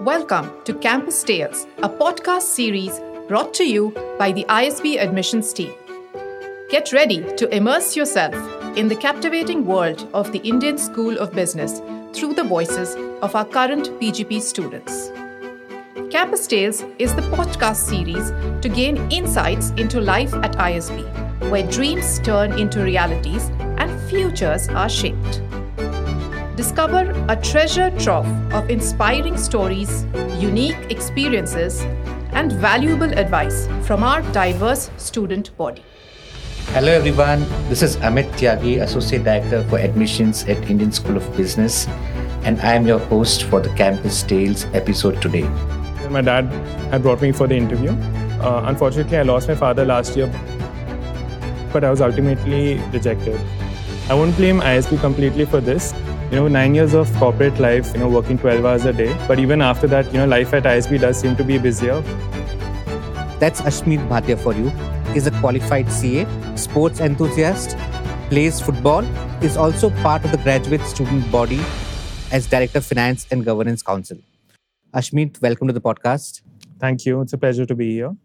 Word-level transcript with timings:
Welcome 0.00 0.50
to 0.64 0.74
Campus 0.74 1.22
Tales, 1.22 1.66
a 1.78 1.88
podcast 1.88 2.42
series 2.42 3.00
brought 3.28 3.54
to 3.54 3.64
you 3.64 3.90
by 4.18 4.32
the 4.32 4.44
ISB 4.48 5.00
admissions 5.00 5.52
team. 5.52 5.72
Get 6.68 6.92
ready 6.92 7.22
to 7.36 7.54
immerse 7.54 7.94
yourself 7.94 8.34
in 8.76 8.88
the 8.88 8.96
captivating 8.96 9.64
world 9.64 10.08
of 10.12 10.32
the 10.32 10.40
Indian 10.40 10.78
School 10.78 11.16
of 11.18 11.32
Business 11.32 11.80
through 12.12 12.34
the 12.34 12.42
voices 12.42 12.96
of 13.22 13.36
our 13.36 13.44
current 13.44 13.88
PGP 14.00 14.42
students. 14.42 15.10
Campus 16.10 16.48
Tales 16.48 16.82
is 16.98 17.14
the 17.14 17.22
podcast 17.22 17.76
series 17.76 18.30
to 18.62 18.68
gain 18.68 18.96
insights 19.12 19.70
into 19.76 20.00
life 20.00 20.34
at 20.34 20.56
ISB, 20.56 21.50
where 21.50 21.70
dreams 21.70 22.18
turn 22.18 22.58
into 22.58 22.82
realities 22.82 23.48
and 23.78 24.00
futures 24.10 24.68
are 24.70 24.88
shaped. 24.88 25.43
Discover 26.64 27.12
a 27.28 27.36
treasure 27.36 27.90
trove 27.98 28.26
of 28.54 28.70
inspiring 28.70 29.36
stories, 29.36 30.06
unique 30.38 30.90
experiences, 30.90 31.82
and 32.32 32.52
valuable 32.52 33.12
advice 33.18 33.68
from 33.82 34.02
our 34.02 34.22
diverse 34.32 34.90
student 34.96 35.54
body. 35.58 35.84
Hello 36.68 36.90
everyone, 36.90 37.40
this 37.68 37.82
is 37.82 37.96
Amit 37.98 38.32
Tyagi, 38.38 38.80
Associate 38.80 39.22
Director 39.22 39.62
for 39.64 39.78
Admissions 39.78 40.44
at 40.44 40.56
Indian 40.70 40.90
School 40.90 41.18
of 41.18 41.36
Business, 41.36 41.86
and 42.44 42.58
I 42.62 42.72
am 42.72 42.86
your 42.86 42.98
host 42.98 43.42
for 43.42 43.60
the 43.60 43.68
Campus 43.74 44.22
Tales 44.22 44.64
episode 44.72 45.20
today. 45.20 45.46
My 46.08 46.22
dad 46.22 46.46
had 46.90 47.02
brought 47.02 47.20
me 47.20 47.32
for 47.32 47.46
the 47.46 47.56
interview. 47.56 47.90
Uh, 48.40 48.64
unfortunately, 48.64 49.18
I 49.18 49.22
lost 49.22 49.48
my 49.48 49.54
father 49.54 49.84
last 49.84 50.16
year, 50.16 50.28
but 51.74 51.84
I 51.84 51.90
was 51.90 52.00
ultimately 52.00 52.78
rejected. 52.90 53.38
I 54.08 54.14
won't 54.14 54.34
blame 54.36 54.60
ISB 54.60 54.98
completely 55.00 55.44
for 55.44 55.60
this 55.60 55.92
you 56.34 56.40
know, 56.40 56.48
nine 56.48 56.74
years 56.74 56.94
of 56.94 57.12
corporate 57.14 57.60
life, 57.60 57.92
you 57.94 58.00
know, 58.00 58.08
working 58.08 58.36
12 58.36 58.64
hours 58.64 58.84
a 58.86 58.92
day. 58.92 59.16
But 59.28 59.38
even 59.38 59.62
after 59.62 59.86
that, 59.86 60.06
you 60.06 60.18
know, 60.18 60.26
life 60.26 60.52
at 60.52 60.64
ISB 60.64 61.00
does 61.00 61.20
seem 61.20 61.36
to 61.36 61.44
be 61.44 61.58
busier. 61.58 62.00
That's 63.38 63.60
Ashmeet 63.60 64.08
Bhatia 64.08 64.36
for 64.36 64.52
you. 64.52 64.70
He's 65.12 65.28
a 65.28 65.30
qualified 65.38 65.92
CA, 65.92 66.26
sports 66.56 66.98
enthusiast, 66.98 67.76
plays 68.30 68.60
football, 68.60 69.04
is 69.44 69.56
also 69.56 69.90
part 70.02 70.24
of 70.24 70.32
the 70.32 70.38
graduate 70.38 70.80
student 70.80 71.30
body 71.30 71.60
as 72.32 72.48
Director 72.48 72.78
of 72.78 72.86
Finance 72.86 73.28
and 73.30 73.44
Governance 73.44 73.84
Council. 73.84 74.18
Ashmeet, 74.92 75.40
welcome 75.40 75.68
to 75.68 75.72
the 75.72 75.80
podcast. 75.80 76.42
Thank 76.80 77.06
you. 77.06 77.20
It's 77.20 77.32
a 77.32 77.38
pleasure 77.38 77.64
to 77.64 77.76
be 77.76 77.92
here. 77.92 78.16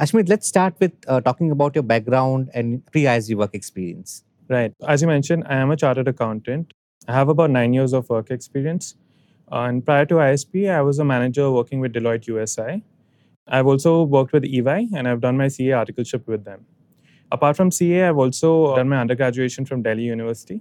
Ashmeet, 0.00 0.30
let's 0.30 0.48
start 0.48 0.74
with 0.80 0.92
uh, 1.06 1.20
talking 1.20 1.50
about 1.50 1.74
your 1.74 1.84
background 1.84 2.48
and 2.54 2.82
pre 2.92 3.02
ISB 3.02 3.34
work 3.34 3.54
experience. 3.54 4.24
Right. 4.48 4.72
As 4.88 5.02
you 5.02 5.08
mentioned, 5.08 5.44
I 5.46 5.56
am 5.56 5.70
a 5.70 5.76
chartered 5.76 6.08
accountant. 6.08 6.72
I 7.08 7.12
have 7.12 7.28
about 7.28 7.50
nine 7.50 7.72
years 7.72 7.92
of 7.92 8.08
work 8.08 8.30
experience. 8.30 8.96
Uh, 9.50 9.62
and 9.68 9.84
prior 9.84 10.06
to 10.06 10.14
ISB, 10.14 10.70
I 10.70 10.82
was 10.82 10.98
a 10.98 11.04
manager 11.04 11.50
working 11.50 11.80
with 11.80 11.92
Deloitte 11.92 12.26
USI. 12.26 12.82
I've 13.48 13.66
also 13.66 14.04
worked 14.04 14.32
with 14.32 14.44
EY 14.44 14.88
and 14.94 15.08
I've 15.08 15.20
done 15.20 15.36
my 15.36 15.48
CA 15.48 15.84
articleship 15.84 16.26
with 16.26 16.44
them. 16.44 16.64
Apart 17.30 17.56
from 17.56 17.70
CA, 17.70 18.08
I've 18.08 18.18
also 18.18 18.76
done 18.76 18.88
my 18.88 18.98
undergraduate 18.98 19.52
from 19.66 19.82
Delhi 19.82 20.02
University. 20.02 20.60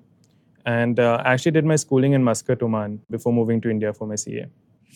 And 0.65 0.99
uh, 0.99 1.21
I 1.23 1.33
actually 1.33 1.51
did 1.51 1.65
my 1.65 1.75
schooling 1.75 2.13
in 2.13 2.23
Muscat, 2.23 2.61
Oman 2.61 3.01
before 3.09 3.33
moving 3.33 3.61
to 3.61 3.69
India 3.69 3.93
for 3.93 4.07
my 4.07 4.15
CA. 4.15 4.45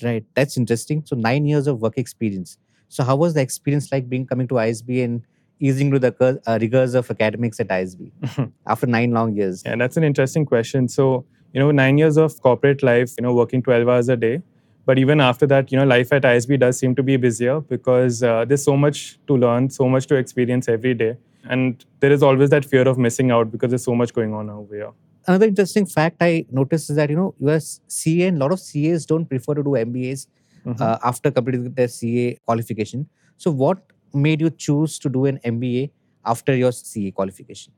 Right, 0.03 0.25
that's 0.33 0.57
interesting. 0.57 1.03
So, 1.05 1.15
nine 1.15 1.45
years 1.45 1.67
of 1.67 1.81
work 1.81 1.97
experience. 1.97 2.57
So, 2.89 3.03
how 3.03 3.15
was 3.15 3.33
the 3.33 3.41
experience 3.41 3.91
like 3.91 4.09
being 4.09 4.27
coming 4.27 4.47
to 4.49 4.55
ISB 4.55 5.03
and 5.03 5.23
easing 5.59 5.89
to 5.91 5.99
the 5.99 6.41
uh, 6.45 6.57
rigors 6.59 6.95
of 6.95 7.09
academics 7.09 7.59
at 7.59 7.69
ISB 7.69 8.11
after 8.67 8.87
nine 8.87 9.11
long 9.11 9.35
years? 9.35 9.63
Yeah, 9.65 9.75
that's 9.77 9.97
an 9.97 10.03
interesting 10.03 10.45
question. 10.45 10.87
So, 10.87 11.25
you 11.55 11.61
know, 11.61 11.71
nine 11.71 11.97
years 11.97 12.17
of 12.17 12.41
corporate 12.41 12.83
life, 12.83 13.13
you 13.17 13.23
know, 13.23 13.33
working 13.33 13.63
12 13.63 13.87
hours 13.87 14.09
a 14.09 14.17
day. 14.17 14.41
But 14.85 14.99
even 14.99 15.21
after 15.21 15.47
that, 15.47 15.71
you 15.71 15.77
know, 15.77 15.85
life 15.85 16.11
at 16.11 16.23
ISB 16.23 16.59
does 16.59 16.77
seem 16.77 16.95
to 16.95 17.01
be 17.01 17.15
busier 17.15 17.61
because 17.61 18.21
uh, 18.21 18.43
there's 18.43 18.63
so 18.63 18.75
much 18.75 19.17
to 19.27 19.37
learn, 19.37 19.69
so 19.69 19.87
much 19.87 20.05
to 20.07 20.15
experience 20.15 20.67
every 20.67 20.93
day. 20.93 21.15
And 21.45 21.83
there 22.01 22.11
is 22.11 22.21
always 22.21 22.49
that 22.49 22.65
fear 22.65 22.85
of 22.89 22.97
missing 22.97 23.31
out 23.31 23.51
because 23.53 23.69
there's 23.69 23.85
so 23.85 23.95
much 23.95 24.13
going 24.13 24.33
on 24.33 24.49
over 24.49 24.75
here. 24.75 24.91
Another 25.27 25.47
interesting 25.47 25.85
fact 25.85 26.17
I 26.19 26.45
noticed 26.51 26.89
is 26.89 26.97
that, 26.97 27.09
you 27.09 27.15
know, 27.15 27.33
you 27.39 27.49
are 27.49 27.61
CA 27.61 28.27
and 28.27 28.37
a 28.37 28.39
lot 28.41 28.51
of 28.51 28.59
CAs 28.59 29.05
don't 29.05 29.25
prefer 29.25 29.53
to 29.53 29.63
do 29.63 29.69
MBAs 29.69 30.27
mm-hmm. 30.65 30.83
uh, 30.83 30.97
after 31.05 31.31
completing 31.31 31.73
their 31.73 31.87
CA 31.87 32.37
qualification. 32.45 33.07
So, 33.37 33.49
what 33.49 33.79
made 34.13 34.41
you 34.41 34.49
choose 34.49 34.99
to 34.99 35.09
do 35.09 35.25
an 35.25 35.39
MBA 35.45 35.91
after 36.25 36.53
your 36.53 36.73
CA 36.73 37.11
qualification? 37.11 37.73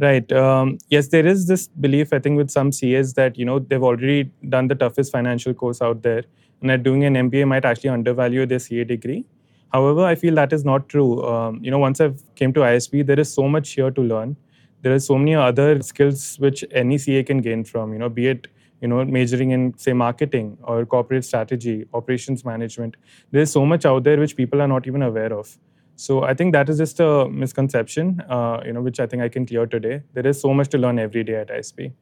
Right. 0.00 0.32
Um, 0.32 0.78
yes, 0.88 1.08
there 1.08 1.26
is 1.26 1.46
this 1.46 1.68
belief, 1.68 2.14
I 2.14 2.20
think, 2.20 2.38
with 2.38 2.50
some 2.50 2.70
CAs 2.70 3.12
that, 3.14 3.36
you 3.36 3.44
know, 3.44 3.58
they've 3.58 3.82
already 3.82 4.30
done 4.48 4.68
the 4.68 4.74
toughest 4.74 5.12
financial 5.12 5.52
course 5.52 5.82
out 5.82 6.02
there 6.02 6.22
and 6.62 6.70
that 6.70 6.82
doing 6.82 7.04
an 7.04 7.16
MBA 7.16 7.46
might 7.46 7.66
actually 7.66 7.90
undervalue 7.90 8.46
their 8.46 8.60
CA 8.60 8.84
degree. 8.84 9.26
However, 9.72 10.06
I 10.06 10.14
feel 10.14 10.34
that 10.36 10.54
is 10.54 10.64
not 10.64 10.88
true. 10.88 11.22
Um, 11.26 11.60
you 11.62 11.70
know, 11.70 11.78
once 11.78 12.00
I've 12.00 12.22
came 12.34 12.54
to 12.54 12.60
ISB, 12.60 13.04
there 13.06 13.20
is 13.20 13.30
so 13.32 13.46
much 13.46 13.72
here 13.72 13.90
to 13.90 14.00
learn. 14.00 14.36
There 14.80 14.94
are 14.94 14.98
so 14.98 15.18
many 15.18 15.34
other 15.34 15.82
skills 15.82 16.36
which 16.38 16.64
any 16.70 16.96
CA 16.96 17.22
can 17.22 17.42
gain 17.42 17.62
from, 17.62 17.92
you 17.92 17.98
know, 17.98 18.08
be 18.08 18.28
it, 18.28 18.48
you 18.80 18.88
know, 18.88 19.04
majoring 19.04 19.50
in, 19.50 19.76
say, 19.76 19.92
marketing 19.92 20.56
or 20.62 20.86
corporate 20.86 21.26
strategy, 21.26 21.86
operations 21.92 22.42
management. 22.42 22.96
There's 23.32 23.52
so 23.52 23.66
much 23.66 23.84
out 23.84 24.04
there 24.04 24.18
which 24.18 24.34
people 24.34 24.62
are 24.62 24.68
not 24.68 24.86
even 24.86 25.02
aware 25.02 25.34
of. 25.34 25.58
So 26.00 26.22
I 26.22 26.32
think 26.32 26.54
that 26.54 26.70
is 26.70 26.78
just 26.78 26.98
a 26.98 27.28
misconception, 27.28 28.22
uh, 28.26 28.62
you 28.64 28.72
know, 28.72 28.80
which 28.80 29.00
I 29.00 29.06
think 29.06 29.22
I 29.22 29.28
can 29.28 29.44
clear 29.44 29.66
today. 29.66 30.02
There 30.14 30.26
is 30.26 30.40
so 30.40 30.54
much 30.54 30.68
to 30.68 30.78
learn 30.78 30.98
every 30.98 31.22
day 31.24 31.34
at 31.34 31.48
ISB. 31.48 31.92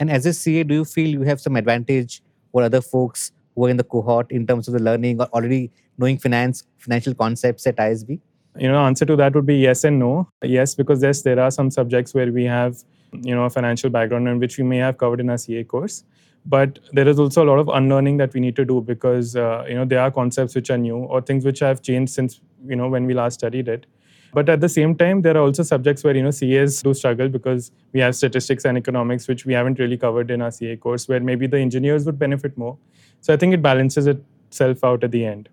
And 0.00 0.10
as 0.10 0.26
a 0.26 0.32
CA, 0.32 0.64
do 0.64 0.74
you 0.74 0.84
feel 0.84 1.08
you 1.08 1.22
have 1.22 1.40
some 1.40 1.54
advantage 1.54 2.20
over 2.52 2.64
other 2.64 2.80
folks 2.80 3.30
who 3.54 3.66
are 3.66 3.68
in 3.68 3.76
the 3.76 3.84
cohort 3.84 4.32
in 4.32 4.44
terms 4.44 4.66
of 4.66 4.74
the 4.74 4.82
learning 4.82 5.20
or 5.20 5.26
already 5.26 5.70
knowing 5.98 6.18
finance, 6.18 6.64
financial 6.78 7.14
concepts 7.14 7.64
at 7.68 7.76
ISB? 7.76 8.18
You 8.58 8.72
know, 8.72 8.84
answer 8.86 9.06
to 9.06 9.14
that 9.14 9.36
would 9.36 9.46
be 9.46 9.58
yes 9.58 9.84
and 9.84 10.00
no. 10.00 10.28
Yes, 10.42 10.74
because 10.74 11.00
yes, 11.00 11.22
there 11.22 11.38
are 11.38 11.52
some 11.52 11.70
subjects 11.70 12.12
where 12.12 12.32
we 12.32 12.44
have, 12.46 12.78
you 13.12 13.36
know, 13.36 13.44
a 13.44 13.50
financial 13.50 13.88
background 13.88 14.26
and 14.26 14.40
which 14.40 14.58
we 14.58 14.64
may 14.64 14.78
have 14.78 14.98
covered 14.98 15.20
in 15.20 15.30
our 15.30 15.38
CA 15.38 15.62
course 15.62 16.02
but 16.46 16.78
there 16.92 17.08
is 17.08 17.18
also 17.18 17.42
a 17.42 17.46
lot 17.46 17.58
of 17.58 17.68
unlearning 17.68 18.18
that 18.18 18.34
we 18.34 18.40
need 18.40 18.56
to 18.56 18.64
do 18.64 18.80
because 18.80 19.34
uh, 19.34 19.64
you 19.66 19.74
know 19.74 19.84
there 19.84 20.00
are 20.00 20.10
concepts 20.10 20.54
which 20.54 20.70
are 20.70 20.76
new 20.78 20.96
or 20.96 21.20
things 21.20 21.44
which 21.44 21.60
have 21.60 21.80
changed 21.82 22.12
since 22.12 22.40
you 22.66 22.76
know 22.76 22.88
when 22.88 23.06
we 23.06 23.14
last 23.14 23.34
studied 23.34 23.68
it. 23.68 23.86
But 24.34 24.48
at 24.48 24.60
the 24.60 24.68
same 24.68 24.96
time 24.96 25.22
there 25.22 25.36
are 25.36 25.40
also 25.40 25.62
subjects 25.62 26.04
where 26.04 26.14
you 26.14 26.22
know 26.22 26.32
cas 26.32 26.82
do 26.82 26.92
struggle 26.92 27.28
because 27.28 27.70
we 27.92 28.00
have 28.00 28.14
statistics 28.14 28.64
and 28.64 28.76
economics 28.76 29.26
which 29.26 29.46
we 29.46 29.54
haven't 29.54 29.78
really 29.78 29.96
covered 29.96 30.30
in 30.30 30.42
our 30.42 30.50
ca 30.50 30.76
course 30.76 31.08
where 31.08 31.20
maybe 31.20 31.46
the 31.46 31.58
engineers 31.58 32.04
would 32.04 32.18
benefit 32.18 32.58
more. 32.58 32.76
So 33.20 33.32
i 33.32 33.36
think 33.36 33.54
it 33.54 33.62
balances 33.62 34.06
itself 34.06 34.84
out 34.84 35.04
at 35.04 35.12
the 35.12 35.24
end. 35.24 35.48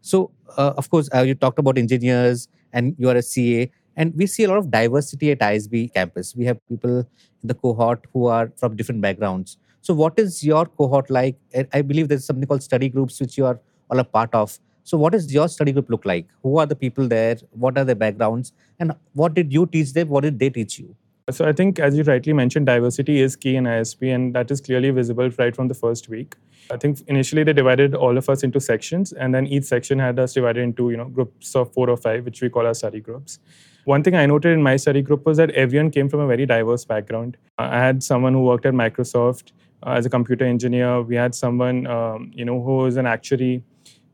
So 0.00 0.30
uh, 0.56 0.72
of 0.78 0.88
course 0.88 1.10
uh, 1.14 1.20
you 1.20 1.34
talked 1.34 1.58
about 1.58 1.76
engineers 1.76 2.48
and 2.72 2.94
you 2.98 3.10
are 3.10 3.16
a 3.16 3.22
ca 3.22 3.70
and 3.96 4.14
we 4.16 4.26
see 4.26 4.44
a 4.44 4.48
lot 4.48 4.58
of 4.58 4.70
diversity 4.70 5.32
at 5.32 5.40
isb 5.40 5.92
campus. 5.92 6.34
We 6.34 6.46
have 6.46 6.66
people 6.68 7.00
in 7.00 7.48
the 7.48 7.54
cohort 7.54 8.06
who 8.14 8.26
are 8.26 8.50
from 8.56 8.76
different 8.76 9.02
backgrounds 9.02 9.58
so, 9.82 9.94
what 9.94 10.18
is 10.18 10.44
your 10.44 10.66
cohort 10.66 11.10
like? 11.10 11.36
I 11.72 11.82
believe 11.82 12.08
there's 12.08 12.24
something 12.24 12.46
called 12.46 12.62
study 12.62 12.88
groups, 12.88 13.18
which 13.20 13.38
you 13.38 13.46
are 13.46 13.58
all 13.90 13.98
a 13.98 14.04
part 14.04 14.34
of. 14.34 14.58
So, 14.84 14.98
what 14.98 15.12
does 15.12 15.32
your 15.32 15.48
study 15.48 15.72
group 15.72 15.88
look 15.88 16.04
like? 16.04 16.26
Who 16.42 16.58
are 16.58 16.66
the 16.66 16.76
people 16.76 17.08
there? 17.08 17.36
What 17.52 17.78
are 17.78 17.84
their 17.84 17.94
backgrounds? 17.94 18.52
And 18.78 18.92
what 19.14 19.34
did 19.34 19.52
you 19.52 19.66
teach 19.66 19.92
them? 19.94 20.08
What 20.08 20.22
did 20.22 20.38
they 20.38 20.50
teach 20.50 20.78
you? 20.78 20.96
So, 21.30 21.46
I 21.46 21.52
think, 21.52 21.78
as 21.78 21.96
you 21.96 22.02
rightly 22.02 22.34
mentioned, 22.34 22.66
diversity 22.66 23.20
is 23.20 23.36
key 23.36 23.56
in 23.56 23.64
ISB, 23.64 24.14
and 24.14 24.34
that 24.34 24.50
is 24.50 24.60
clearly 24.60 24.90
visible 24.90 25.30
right 25.38 25.56
from 25.56 25.68
the 25.68 25.74
first 25.74 26.08
week. 26.08 26.34
I 26.70 26.76
think 26.76 27.00
initially 27.08 27.42
they 27.42 27.52
divided 27.54 27.94
all 27.94 28.18
of 28.18 28.28
us 28.28 28.42
into 28.42 28.60
sections, 28.60 29.12
and 29.12 29.34
then 29.34 29.46
each 29.46 29.64
section 29.64 29.98
had 29.98 30.18
us 30.18 30.34
divided 30.34 30.60
into 30.60 30.90
you 30.90 30.98
know 30.98 31.06
groups 31.06 31.56
of 31.56 31.72
four 31.72 31.88
or 31.88 31.96
five, 31.96 32.24
which 32.26 32.42
we 32.42 32.50
call 32.50 32.66
our 32.66 32.74
study 32.74 33.00
groups. 33.00 33.38
One 33.84 34.02
thing 34.02 34.14
I 34.14 34.26
noted 34.26 34.52
in 34.52 34.62
my 34.62 34.76
study 34.76 35.00
group 35.00 35.24
was 35.24 35.38
that 35.38 35.50
everyone 35.52 35.90
came 35.90 36.08
from 36.10 36.20
a 36.20 36.26
very 36.26 36.44
diverse 36.44 36.84
background. 36.84 37.38
I 37.56 37.78
had 37.78 38.02
someone 38.02 38.34
who 38.34 38.42
worked 38.42 38.66
at 38.66 38.74
Microsoft, 38.74 39.52
as 39.84 40.06
a 40.06 40.10
computer 40.10 40.44
engineer. 40.44 41.02
We 41.02 41.16
had 41.16 41.34
someone, 41.34 41.86
um, 41.86 42.30
you 42.34 42.44
know, 42.44 42.62
who 42.62 42.78
was 42.78 42.96
an 42.96 43.06
actuary, 43.06 43.62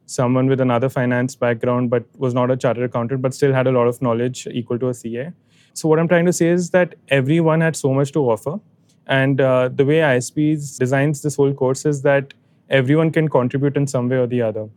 someone 0.07 0.47
with 0.47 0.61
another 0.61 0.89
finance 0.89 1.35
background, 1.35 1.91
but 1.91 2.05
was 2.17 2.35
not 2.35 2.51
a 2.51 2.57
chartered 2.57 2.85
accountant, 2.85 3.23
but 3.23 3.35
still 3.35 3.53
had 3.53 3.67
a 3.67 3.73
lot 3.73 3.89
of 3.89 4.01
knowledge 4.01 4.47
equal 4.51 4.79
to 4.79 4.89
a 4.89 4.95
CA. 4.95 5.33
So 5.75 5.89
what 5.89 5.99
I'm 5.99 6.09
trying 6.09 6.27
to 6.27 6.33
say 6.33 6.49
is 6.49 6.71
that 6.71 6.95
everyone 7.09 7.61
had 7.61 7.77
so 7.77 7.93
much 7.93 8.13
to 8.13 8.21
offer, 8.21 8.59
and 9.07 9.41
uh, 9.41 9.69
the 9.69 9.85
way 9.85 9.99
ISBs 9.99 10.79
designs 10.79 11.23
this 11.23 11.37
whole 11.37 11.53
course 11.53 11.85
is 11.85 12.03
that 12.03 12.35
everyone 12.71 13.11
can 13.11 13.29
contribute 13.29 13.77
in 13.77 13.87
some 13.87 14.09
way 14.09 14.17
or 14.17 14.27
the 14.27 14.43
other. 14.43 14.69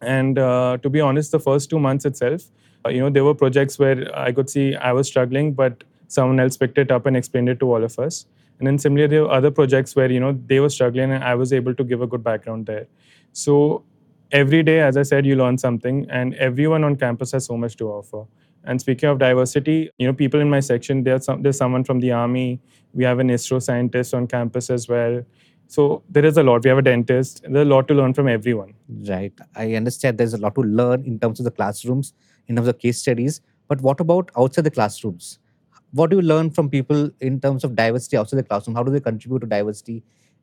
And 0.00 0.38
uh, 0.38 0.78
to 0.82 0.88
be 0.88 1.00
honest, 1.00 1.32
the 1.32 1.40
first 1.40 1.68
two 1.68 1.78
months 1.78 2.04
itself, 2.04 2.44
uh, 2.84 2.90
you 2.90 3.00
know, 3.00 3.10
there 3.10 3.24
were 3.24 3.34
projects 3.34 3.78
where 3.78 4.16
I 4.16 4.32
could 4.32 4.48
see 4.48 4.74
I 4.74 4.92
was 4.92 5.08
struggling, 5.08 5.52
but 5.52 5.84
someone 6.08 6.38
else 6.38 6.56
picked 6.56 6.78
it 6.78 6.90
up 6.90 7.06
and 7.06 7.16
explained 7.16 7.48
it 7.48 7.58
to 7.60 7.72
all 7.72 7.82
of 7.82 7.98
us. 7.98 8.26
And 8.58 8.66
then 8.66 8.78
similarly, 8.78 9.08
there 9.08 9.22
were 9.24 9.30
other 9.30 9.50
projects 9.50 9.94
where 9.94 10.10
you 10.10 10.20
know 10.20 10.38
they 10.46 10.60
were 10.60 10.70
struggling, 10.70 11.12
and 11.12 11.22
I 11.22 11.34
was 11.34 11.52
able 11.52 11.74
to 11.74 11.84
give 11.84 12.02
a 12.02 12.06
good 12.06 12.24
background 12.24 12.66
there. 12.66 12.86
So 13.32 13.84
every 14.32 14.62
day, 14.62 14.80
as 14.80 14.96
I 14.96 15.02
said, 15.02 15.26
you 15.26 15.36
learn 15.36 15.58
something, 15.58 16.06
and 16.10 16.34
everyone 16.34 16.84
on 16.84 16.96
campus 16.96 17.32
has 17.32 17.44
so 17.44 17.56
much 17.56 17.76
to 17.76 17.88
offer. 17.88 18.24
And 18.64 18.80
speaking 18.80 19.08
of 19.08 19.18
diversity, 19.18 19.90
you 19.98 20.06
know, 20.06 20.12
people 20.12 20.40
in 20.40 20.50
my 20.50 20.60
section, 20.60 21.04
there's 21.04 21.24
some, 21.24 21.42
there's 21.42 21.56
someone 21.56 21.84
from 21.84 22.00
the 22.00 22.12
army. 22.12 22.60
We 22.92 23.04
have 23.04 23.20
an 23.20 23.28
ISRO 23.28 23.62
scientist 23.62 24.12
on 24.12 24.26
campus 24.26 24.70
as 24.70 24.88
well. 24.88 25.22
So 25.68 26.02
there 26.08 26.24
is 26.24 26.36
a 26.36 26.42
lot. 26.42 26.64
We 26.64 26.68
have 26.70 26.78
a 26.78 26.82
dentist. 26.82 27.42
There's 27.42 27.66
a 27.66 27.70
lot 27.70 27.88
to 27.88 27.94
learn 27.94 28.14
from 28.14 28.28
everyone. 28.28 28.74
Right. 28.88 29.32
I 29.54 29.74
understand 29.74 30.18
there's 30.18 30.34
a 30.34 30.38
lot 30.38 30.54
to 30.56 30.62
learn 30.62 31.04
in 31.04 31.18
terms 31.18 31.38
of 31.40 31.44
the 31.44 31.50
classrooms, 31.50 32.12
in 32.48 32.56
terms 32.56 32.68
of 32.68 32.78
case 32.78 32.98
studies. 32.98 33.40
But 33.68 33.80
what 33.80 34.00
about 34.00 34.30
outside 34.36 34.64
the 34.64 34.70
classrooms? 34.70 35.38
What 35.92 36.10
do 36.10 36.16
you 36.16 36.22
learn 36.22 36.50
from 36.50 36.68
people 36.68 37.10
in 37.20 37.40
terms 37.40 37.64
of 37.64 37.74
diversity 37.74 38.16
outside 38.16 38.38
the 38.38 38.42
classroom? 38.42 38.76
How 38.76 38.82
do 38.82 38.92
they 38.92 39.00
contribute 39.00 39.40
to 39.40 39.46
diversity 39.46 40.02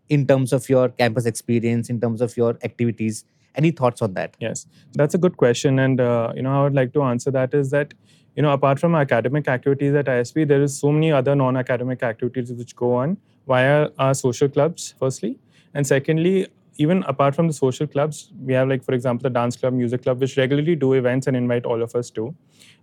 in 0.09 0.25
terms 0.25 0.53
of 0.53 0.67
your 0.69 0.89
campus 0.89 1.25
experience, 1.25 1.89
in 1.89 1.99
terms 1.99 2.21
of 2.21 2.35
your 2.35 2.57
activities? 2.63 3.25
Any 3.55 3.71
thoughts 3.71 4.01
on 4.01 4.13
that? 4.15 4.35
Yes, 4.39 4.65
that's 4.93 5.13
a 5.13 5.17
good 5.17 5.37
question. 5.37 5.79
And, 5.79 6.01
uh, 6.01 6.33
you 6.35 6.41
know, 6.41 6.59
I 6.59 6.63
would 6.63 6.73
like 6.73 6.93
to 6.93 7.03
answer 7.03 7.29
that 7.31 7.53
is 7.53 7.69
that, 7.71 7.93
you 8.35 8.41
know, 8.41 8.51
apart 8.51 8.79
from 8.79 8.95
academic 8.95 9.47
activities 9.47 9.93
at 9.93 10.05
ISB, 10.05 10.47
there 10.47 10.61
is 10.63 10.77
so 10.77 10.91
many 10.91 11.11
other 11.11 11.35
non-academic 11.35 12.01
activities 12.01 12.51
which 12.51 12.75
go 12.75 12.95
on 12.95 13.17
via 13.47 13.89
our 13.99 14.15
social 14.15 14.49
clubs, 14.49 14.95
firstly. 14.97 15.37
And 15.75 15.85
secondly, 15.85 16.47
even 16.77 17.03
apart 17.03 17.35
from 17.35 17.47
the 17.47 17.53
social 17.53 17.87
clubs, 17.87 18.31
we 18.39 18.53
have 18.53 18.67
like, 18.67 18.83
for 18.83 18.93
example, 18.93 19.23
the 19.23 19.29
dance 19.29 19.55
club, 19.55 19.73
music 19.73 20.03
club, 20.03 20.19
which 20.19 20.37
regularly 20.37 20.75
do 20.75 20.93
events 20.93 21.27
and 21.27 21.37
invite 21.37 21.65
all 21.65 21.81
of 21.81 21.95
us 21.95 22.09
to. 22.11 22.35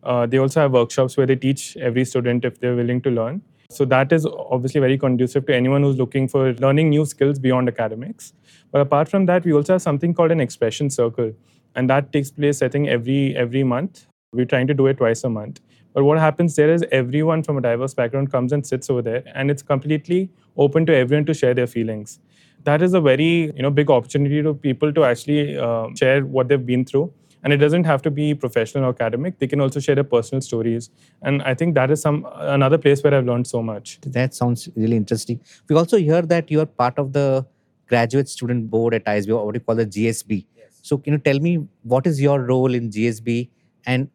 Uh, 0.02 0.26
they 0.26 0.38
also 0.38 0.60
have 0.60 0.72
workshops 0.72 1.16
where 1.16 1.26
they 1.26 1.36
teach 1.36 1.76
every 1.76 2.04
student 2.04 2.44
if 2.44 2.60
they're 2.60 2.76
willing 2.76 3.00
to 3.02 3.10
learn. 3.10 3.42
So 3.70 3.84
that 3.84 4.12
is 4.12 4.26
obviously 4.26 4.80
very 4.80 4.98
conducive 4.98 5.46
to 5.46 5.54
anyone 5.54 5.82
who's 5.82 5.96
looking 5.96 6.26
for 6.26 6.52
learning 6.54 6.90
new 6.90 7.06
skills 7.06 7.38
beyond 7.38 7.68
academics. 7.68 8.32
But 8.72 8.80
apart 8.80 9.08
from 9.08 9.26
that, 9.26 9.44
we 9.44 9.52
also 9.52 9.74
have 9.74 9.82
something 9.82 10.12
called 10.12 10.32
an 10.32 10.40
expression 10.40 10.90
circle. 10.90 11.32
And 11.76 11.88
that 11.88 12.12
takes 12.12 12.30
place, 12.32 12.62
I 12.62 12.68
think, 12.68 12.88
every 12.88 13.36
every 13.36 13.62
month. 13.62 14.06
We're 14.32 14.44
trying 14.44 14.66
to 14.68 14.74
do 14.74 14.88
it 14.88 14.96
twice 14.96 15.22
a 15.22 15.28
month. 15.28 15.60
But 15.92 16.04
what 16.04 16.18
happens 16.18 16.56
there 16.56 16.72
is 16.72 16.84
everyone 16.92 17.42
from 17.42 17.58
a 17.58 17.60
diverse 17.60 17.94
background 17.94 18.30
comes 18.30 18.52
and 18.52 18.66
sits 18.66 18.90
over 18.90 19.02
there, 19.02 19.22
and 19.34 19.50
it's 19.50 19.62
completely 19.62 20.30
open 20.56 20.86
to 20.86 20.94
everyone 20.94 21.26
to 21.26 21.34
share 21.34 21.54
their 21.54 21.66
feelings. 21.66 22.18
That 22.64 22.82
is 22.82 22.94
a 22.94 23.00
very 23.00 23.52
you 23.56 23.62
know 23.62 23.70
big 23.70 23.90
opportunity 23.90 24.42
to 24.42 24.54
people 24.54 24.92
to 24.92 25.04
actually 25.04 25.58
uh, 25.58 25.88
share 25.96 26.24
what 26.24 26.48
they've 26.48 26.64
been 26.64 26.84
through, 26.84 27.12
and 27.42 27.52
it 27.52 27.56
doesn't 27.56 27.84
have 27.84 28.02
to 28.02 28.10
be 28.10 28.34
professional 28.34 28.84
or 28.84 28.88
academic. 28.90 29.38
They 29.38 29.46
can 29.46 29.60
also 29.60 29.80
share 29.80 29.94
their 29.94 30.04
personal 30.04 30.42
stories, 30.42 30.90
and 31.22 31.42
I 31.42 31.54
think 31.54 31.74
that 31.74 31.90
is 31.90 32.02
some 32.02 32.26
another 32.34 32.78
place 32.78 33.02
where 33.02 33.14
I've 33.14 33.24
learned 33.24 33.46
so 33.46 33.62
much. 33.62 33.98
That 34.02 34.34
sounds 34.34 34.68
really 34.76 34.96
interesting. 34.96 35.40
We 35.68 35.76
also 35.76 35.96
hear 35.96 36.22
that 36.22 36.50
you 36.50 36.60
are 36.60 36.66
part 36.66 36.98
of 36.98 37.12
the 37.12 37.46
graduate 37.88 38.28
student 38.28 38.70
board 38.70 38.94
at 38.94 39.04
ISB, 39.04 39.30
or 39.36 39.46
what 39.46 39.54
you 39.54 39.60
call 39.60 39.74
the 39.74 39.86
GSB. 39.86 40.44
Yes. 40.56 40.80
So, 40.82 40.98
can 40.98 41.14
you 41.14 41.18
tell 41.18 41.40
me 41.40 41.66
what 41.82 42.06
is 42.06 42.20
your 42.20 42.40
role 42.40 42.74
in 42.74 42.90
GSB, 42.90 43.48
and 43.86 44.10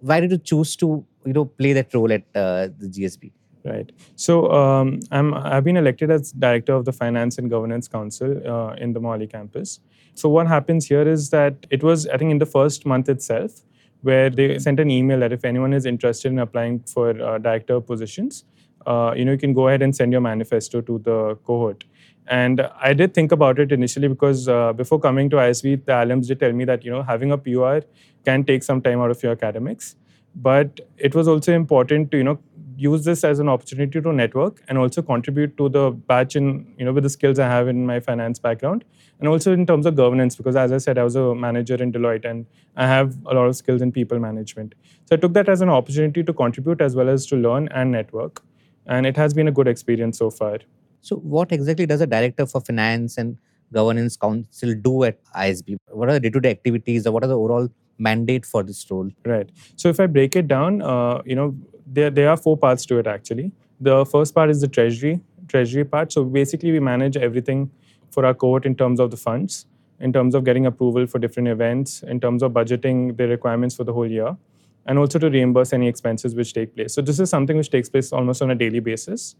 why 0.00 0.20
did 0.20 0.30
you 0.30 0.38
choose 0.38 0.76
to 0.76 1.04
you 1.26 1.32
know 1.32 1.44
play 1.46 1.72
that 1.72 1.92
role 1.94 2.12
at 2.12 2.22
uh, 2.34 2.68
the 2.78 2.88
GSB? 2.88 3.32
Right. 3.68 3.92
So 4.16 4.50
um, 4.50 5.00
I'm 5.10 5.34
I've 5.34 5.64
been 5.64 5.76
elected 5.76 6.10
as 6.10 6.32
director 6.32 6.72
of 6.72 6.84
the 6.84 6.92
Finance 6.92 7.38
and 7.38 7.50
Governance 7.50 7.86
Council 7.86 8.30
uh, 8.48 8.72
in 8.74 8.92
the 8.92 9.00
Mohali 9.00 9.30
campus. 9.30 9.80
So 10.14 10.28
what 10.28 10.46
happens 10.46 10.86
here 10.86 11.06
is 11.06 11.30
that 11.30 11.66
it 11.70 11.82
was 11.82 12.06
I 12.06 12.16
think 12.16 12.30
in 12.30 12.38
the 12.38 12.46
first 12.46 12.86
month 12.86 13.08
itself 13.08 13.60
where 14.02 14.30
they 14.30 14.58
sent 14.58 14.80
an 14.80 14.90
email 14.90 15.20
that 15.20 15.32
if 15.32 15.44
anyone 15.44 15.74
is 15.74 15.84
interested 15.84 16.32
in 16.32 16.38
applying 16.38 16.80
for 16.80 17.10
uh, 17.20 17.38
director 17.38 17.80
positions, 17.80 18.44
uh, 18.86 19.12
you 19.14 19.24
know 19.24 19.32
you 19.32 19.38
can 19.38 19.52
go 19.52 19.68
ahead 19.68 19.82
and 19.82 19.94
send 19.94 20.12
your 20.12 20.22
manifesto 20.22 20.80
to 20.80 20.98
the 21.00 21.36
cohort. 21.44 21.84
And 22.26 22.60
I 22.80 22.92
did 22.94 23.12
think 23.12 23.32
about 23.32 23.58
it 23.58 23.72
initially 23.72 24.08
because 24.08 24.48
uh, 24.48 24.72
before 24.72 25.00
coming 25.00 25.30
to 25.30 25.36
ISB, 25.36 25.84
the 25.84 25.92
alums 25.92 26.28
did 26.28 26.40
tell 26.40 26.52
me 26.52 26.64
that 26.64 26.84
you 26.84 26.90
know 26.90 27.02
having 27.02 27.32
a 27.32 27.38
PR 27.38 27.78
can 28.24 28.44
take 28.44 28.62
some 28.62 28.80
time 28.80 29.00
out 29.00 29.10
of 29.10 29.22
your 29.22 29.32
academics 29.32 29.96
but 30.34 30.80
it 30.96 31.14
was 31.14 31.26
also 31.26 31.52
important 31.52 32.10
to 32.10 32.18
you 32.18 32.24
know 32.24 32.38
use 32.78 33.04
this 33.04 33.24
as 33.24 33.40
an 33.40 33.48
opportunity 33.48 34.00
to 34.00 34.12
network 34.12 34.62
and 34.68 34.78
also 34.78 35.02
contribute 35.02 35.56
to 35.56 35.68
the 35.68 35.90
batch 36.10 36.36
in 36.36 36.48
you 36.78 36.84
know 36.84 36.92
with 36.92 37.02
the 37.02 37.10
skills 37.10 37.38
I 37.38 37.48
have 37.48 37.66
in 37.66 37.84
my 37.84 37.98
finance 37.98 38.38
background 38.38 38.84
and 39.18 39.28
also 39.28 39.52
in 39.52 39.66
terms 39.66 39.84
of 39.84 39.96
governance 39.96 40.36
because 40.36 40.54
as 40.54 40.70
I 40.70 40.78
said 40.78 40.96
I 40.96 41.02
was 41.02 41.16
a 41.16 41.34
manager 41.34 41.74
in 41.74 41.92
Deloitte 41.92 42.24
and 42.24 42.46
I 42.76 42.86
have 42.86 43.16
a 43.26 43.34
lot 43.34 43.48
of 43.48 43.56
skills 43.56 43.82
in 43.82 43.90
people 43.90 44.20
management 44.20 44.76
so 45.06 45.16
I 45.16 45.18
took 45.18 45.32
that 45.32 45.48
as 45.48 45.60
an 45.60 45.68
opportunity 45.68 46.22
to 46.22 46.32
contribute 46.32 46.80
as 46.80 46.94
well 46.94 47.08
as 47.08 47.26
to 47.26 47.36
learn 47.36 47.68
and 47.72 47.90
network 47.90 48.42
and 48.86 49.06
it 49.06 49.16
has 49.16 49.34
been 49.34 49.48
a 49.48 49.52
good 49.52 49.66
experience 49.66 50.18
so 50.18 50.30
far 50.30 50.58
so 51.00 51.16
what 51.16 51.50
exactly 51.50 51.86
does 51.86 52.00
a 52.00 52.06
director 52.06 52.46
for 52.46 52.60
finance 52.60 53.18
and 53.18 53.36
governance 53.72 54.16
council 54.16 54.74
do 54.74 55.02
at 55.02 55.18
ISB 55.34 55.76
what 55.90 56.08
are 56.08 56.12
the 56.12 56.20
day-to-day 56.20 56.50
activities 56.50 57.08
or 57.08 57.12
what 57.12 57.24
are 57.24 57.28
the 57.34 57.38
overall 57.38 57.68
mandate 57.98 58.46
for 58.46 58.62
this 58.62 58.88
role? 58.90 59.10
Right. 59.24 59.50
So 59.76 59.88
if 59.88 60.00
I 60.00 60.06
break 60.06 60.36
it 60.36 60.48
down, 60.48 60.82
uh, 60.82 61.20
you 61.24 61.34
know, 61.34 61.54
there 61.92 62.10
there 62.10 62.28
are 62.30 62.36
four 62.36 62.56
parts 62.56 62.86
to 62.86 62.98
it 62.98 63.06
actually. 63.06 63.52
The 63.80 64.04
first 64.04 64.34
part 64.34 64.50
is 64.50 64.60
the 64.60 64.68
treasury 64.68 65.20
treasury 65.48 65.84
part. 65.84 66.12
So 66.12 66.24
basically, 66.24 66.72
we 66.72 66.80
manage 66.80 67.16
everything 67.16 67.70
for 68.10 68.24
our 68.24 68.34
cohort 68.34 68.66
in 68.66 68.74
terms 68.74 69.00
of 69.00 69.10
the 69.10 69.16
funds, 69.16 69.66
in 70.00 70.12
terms 70.12 70.34
of 70.34 70.44
getting 70.44 70.66
approval 70.66 71.06
for 71.06 71.18
different 71.18 71.48
events, 71.48 72.02
in 72.02 72.20
terms 72.20 72.42
of 72.42 72.52
budgeting 72.52 73.16
the 73.16 73.28
requirements 73.28 73.74
for 73.74 73.84
the 73.84 73.92
whole 73.92 74.06
year, 74.06 74.36
and 74.86 74.98
also 74.98 75.18
to 75.18 75.30
reimburse 75.30 75.72
any 75.72 75.88
expenses 75.88 76.34
which 76.34 76.52
take 76.52 76.74
place. 76.74 76.94
So 76.94 77.02
this 77.02 77.18
is 77.20 77.30
something 77.30 77.56
which 77.56 77.70
takes 77.70 77.88
place 77.88 78.12
almost 78.12 78.42
on 78.42 78.50
a 78.50 78.54
daily 78.54 78.80
basis. 78.80 79.36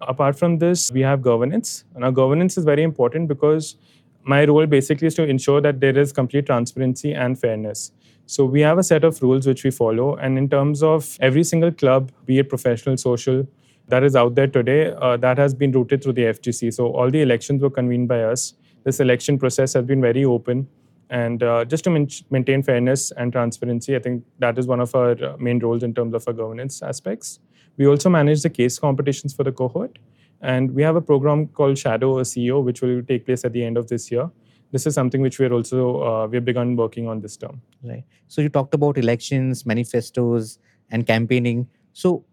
Apart 0.00 0.38
from 0.38 0.58
this, 0.58 0.92
we 0.92 1.00
have 1.00 1.22
governance. 1.22 1.84
Our 2.00 2.12
governance 2.12 2.58
is 2.58 2.64
very 2.64 2.82
important 2.82 3.28
because 3.28 3.76
my 4.22 4.44
role 4.44 4.66
basically 4.66 5.06
is 5.06 5.14
to 5.14 5.24
ensure 5.24 5.60
that 5.60 5.80
there 5.80 5.96
is 5.96 6.12
complete 6.12 6.46
transparency 6.46 7.14
and 7.14 7.38
fairness. 7.38 7.92
So 8.26 8.44
we 8.44 8.60
have 8.60 8.76
a 8.76 8.82
set 8.82 9.04
of 9.04 9.22
rules 9.22 9.46
which 9.46 9.62
we 9.62 9.70
follow. 9.70 10.16
And 10.16 10.36
in 10.36 10.48
terms 10.48 10.82
of 10.82 11.16
every 11.20 11.44
single 11.44 11.70
club, 11.70 12.10
be 12.24 12.38
it 12.38 12.48
professional, 12.48 12.96
social, 12.96 13.46
that 13.88 14.02
is 14.02 14.16
out 14.16 14.34
there 14.34 14.48
today, 14.48 14.92
uh, 15.00 15.16
that 15.18 15.38
has 15.38 15.54
been 15.54 15.70
routed 15.70 16.02
through 16.02 16.14
the 16.14 16.22
FGC. 16.22 16.74
So 16.74 16.88
all 16.88 17.08
the 17.08 17.22
elections 17.22 17.62
were 17.62 17.70
convened 17.70 18.08
by 18.08 18.24
us. 18.24 18.54
This 18.82 18.98
election 18.98 19.38
process 19.38 19.74
has 19.74 19.84
been 19.84 20.00
very 20.00 20.24
open. 20.24 20.68
And 21.08 21.40
uh, 21.42 21.64
just 21.64 21.84
to 21.84 21.90
min- 21.90 22.08
maintain 22.30 22.64
fairness 22.64 23.12
and 23.12 23.32
transparency, 23.32 23.94
I 23.94 24.00
think 24.00 24.24
that 24.40 24.58
is 24.58 24.66
one 24.66 24.80
of 24.80 24.92
our 24.96 25.12
uh, 25.12 25.36
main 25.38 25.60
roles 25.60 25.84
in 25.84 25.94
terms 25.94 26.14
of 26.14 26.26
our 26.26 26.34
governance 26.34 26.82
aspects. 26.82 27.38
We 27.76 27.86
also 27.86 28.10
manage 28.10 28.42
the 28.42 28.50
case 28.50 28.78
competitions 28.78 29.34
for 29.34 29.44
the 29.44 29.52
cohort. 29.52 29.98
And 30.42 30.72
we 30.72 30.82
have 30.82 30.96
a 30.96 31.00
program 31.00 31.46
called 31.48 31.78
Shadow 31.78 32.18
a 32.18 32.22
CEO, 32.22 32.62
which 32.62 32.82
will 32.82 33.02
take 33.02 33.24
place 33.24 33.44
at 33.44 33.52
the 33.52 33.64
end 33.64 33.76
of 33.76 33.86
this 33.88 34.10
year. 34.10 34.30
This 34.72 34.86
is 34.86 34.94
something 34.94 35.20
which 35.20 35.38
we're 35.38 35.52
also 35.52 36.02
uh, 36.02 36.26
we've 36.26 36.44
begun 36.44 36.76
working 36.76 37.08
on 37.08 37.20
this 37.20 37.36
term. 37.36 37.62
Right. 37.82 38.04
So 38.28 38.40
you 38.42 38.48
talked 38.48 38.74
about 38.74 38.98
elections, 38.98 39.64
manifestos, 39.64 40.58
and 40.90 41.06
campaigning. 41.06 41.68
So 41.92 42.24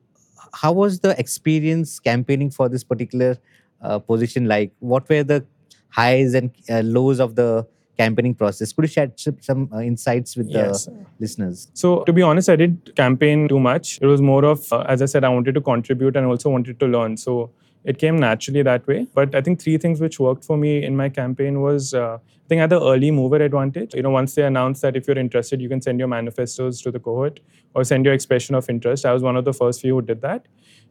how 0.54 0.72
was 0.74 1.00
the 1.00 1.18
experience 1.20 2.00
campaigning 2.00 2.50
for 2.50 2.70
this 2.70 2.84
particular 2.84 3.38
uh, 3.82 4.00
position 4.00 4.48
like? 4.48 4.72
What 4.80 5.08
were 5.10 5.24
the 5.24 5.46
highs 5.90 6.34
and 6.34 6.52
uh, 6.70 6.82
lows 6.82 7.20
of 7.20 7.36
the 7.36 7.68
campaigning 7.98 8.34
process. 8.34 8.74
Could 8.74 8.86
you 8.86 8.90
share 8.90 9.12
some 9.42 9.70
uh, 9.74 9.80
insights 9.80 10.36
with 10.36 10.50
yes. 10.50 10.86
the 10.86 11.06
listeners? 11.20 11.68
So, 11.74 12.04
to 12.04 12.14
be 12.14 12.22
honest, 12.22 12.50
I 12.50 12.56
didn't 12.56 12.96
campaign 12.96 13.48
too 13.48 13.60
much. 13.60 14.00
It 14.02 14.08
was 14.08 14.22
more 14.22 14.46
of, 14.46 14.72
uh, 14.72 14.82
as 14.88 15.02
I 15.02 15.06
said, 15.06 15.24
I 15.24 15.30
wanted 15.30 15.56
to 15.56 15.62
contribute 15.62 16.16
and 16.16 16.26
also 16.26 16.50
wanted 16.50 16.80
to 16.80 16.88
learn. 16.88 17.18
So, 17.18 17.52
it 17.84 17.98
came 17.98 18.18
naturally 18.18 18.62
that 18.64 18.86
way. 18.88 19.08
But 19.14 19.36
I 19.36 19.42
think 19.42 19.62
three 19.62 19.78
things 19.78 20.00
which 20.00 20.20
worked 20.20 20.46
for 20.46 20.58
me 20.58 20.84
in 20.84 20.96
my 20.96 21.10
campaign 21.10 21.62
was 21.62 21.94
uh, 21.94 22.18
I 22.18 22.48
think 22.48 22.60
I 22.60 22.64
had 22.64 22.70
the 22.70 22.82
early 22.82 23.12
mover 23.12 23.38
advantage. 23.38 23.94
You 23.94 24.04
know, 24.04 24.10
once 24.10 24.36
they 24.36 24.44
announced 24.44 24.82
that 24.82 24.96
if 24.96 25.08
you're 25.08 25.18
interested, 25.18 25.62
you 25.62 25.70
can 25.70 25.82
send 25.82 26.00
your 26.00 26.08
manifestos 26.08 26.82
to 26.82 26.92
the 26.92 27.00
cohort 27.00 27.40
or 27.74 27.84
send 27.84 28.06
your 28.06 28.14
expression 28.14 28.56
of 28.56 28.70
interest. 28.70 29.06
I 29.06 29.14
was 29.14 29.24
one 29.24 29.36
of 29.36 29.46
the 29.46 29.54
first 29.54 29.82
few 29.82 29.96
who 29.96 30.02
did 30.02 30.22
that. 30.22 30.48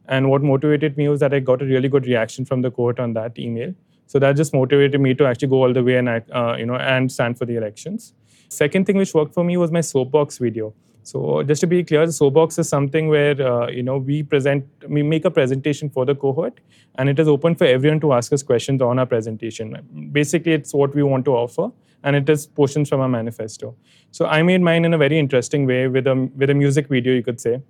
And 0.07 0.29
what 0.29 0.41
motivated 0.41 0.97
me 0.97 1.07
was 1.07 1.19
that 1.21 1.33
I 1.33 1.39
got 1.39 1.61
a 1.61 1.65
really 1.65 1.89
good 1.89 2.05
reaction 2.05 2.45
from 2.45 2.61
the 2.61 2.71
cohort 2.71 2.99
on 2.99 3.13
that 3.13 3.39
email. 3.39 3.73
So 4.07 4.19
that 4.19 4.35
just 4.35 4.53
motivated 4.53 4.99
me 4.99 5.13
to 5.15 5.25
actually 5.25 5.47
go 5.47 5.63
all 5.63 5.73
the 5.73 5.83
way 5.83 5.95
and 5.95 6.09
uh, 6.09 6.55
you 6.57 6.65
know 6.65 6.75
and 6.75 7.11
stand 7.11 7.37
for 7.37 7.45
the 7.45 7.55
elections. 7.55 8.13
Second 8.49 8.85
thing 8.85 8.97
which 8.97 9.13
worked 9.13 9.33
for 9.33 9.43
me 9.43 9.57
was 9.57 9.71
my 9.71 9.81
soapbox 9.81 10.37
video. 10.37 10.73
So 11.03 11.43
just 11.43 11.61
to 11.61 11.67
be 11.67 11.83
clear, 11.83 12.05
the 12.05 12.13
soapbox 12.13 12.57
is 12.57 12.69
something 12.69 13.09
where 13.09 13.39
uh, 13.41 13.67
you 13.67 13.83
know 13.83 13.97
we 13.97 14.23
present, 14.23 14.65
we 14.87 15.03
make 15.03 15.25
a 15.25 15.31
presentation 15.31 15.89
for 15.89 16.05
the 16.05 16.15
cohort, 16.15 16.59
and 16.95 17.09
it 17.09 17.19
is 17.19 17.27
open 17.27 17.55
for 17.55 17.65
everyone 17.65 17.99
to 18.01 18.13
ask 18.13 18.31
us 18.33 18.41
questions 18.41 18.81
on 18.81 18.99
our 18.99 19.05
presentation. 19.05 19.77
Basically, 20.11 20.53
it's 20.53 20.73
what 20.73 20.95
we 20.95 21.03
want 21.03 21.25
to 21.25 21.31
offer, 21.31 21.69
and 22.03 22.15
it 22.15 22.29
is 22.29 22.45
portions 22.47 22.89
from 22.89 23.01
our 23.01 23.09
manifesto. 23.09 23.75
So 24.11 24.25
I 24.25 24.41
made 24.43 24.61
mine 24.61 24.85
in 24.85 24.93
a 24.93 24.97
very 24.97 25.19
interesting 25.19 25.65
way 25.65 25.87
with 25.87 26.07
a 26.07 26.15
with 26.35 26.49
a 26.49 26.53
music 26.53 26.87
video, 26.87 27.13
you 27.13 27.23
could 27.23 27.41
say. 27.41 27.61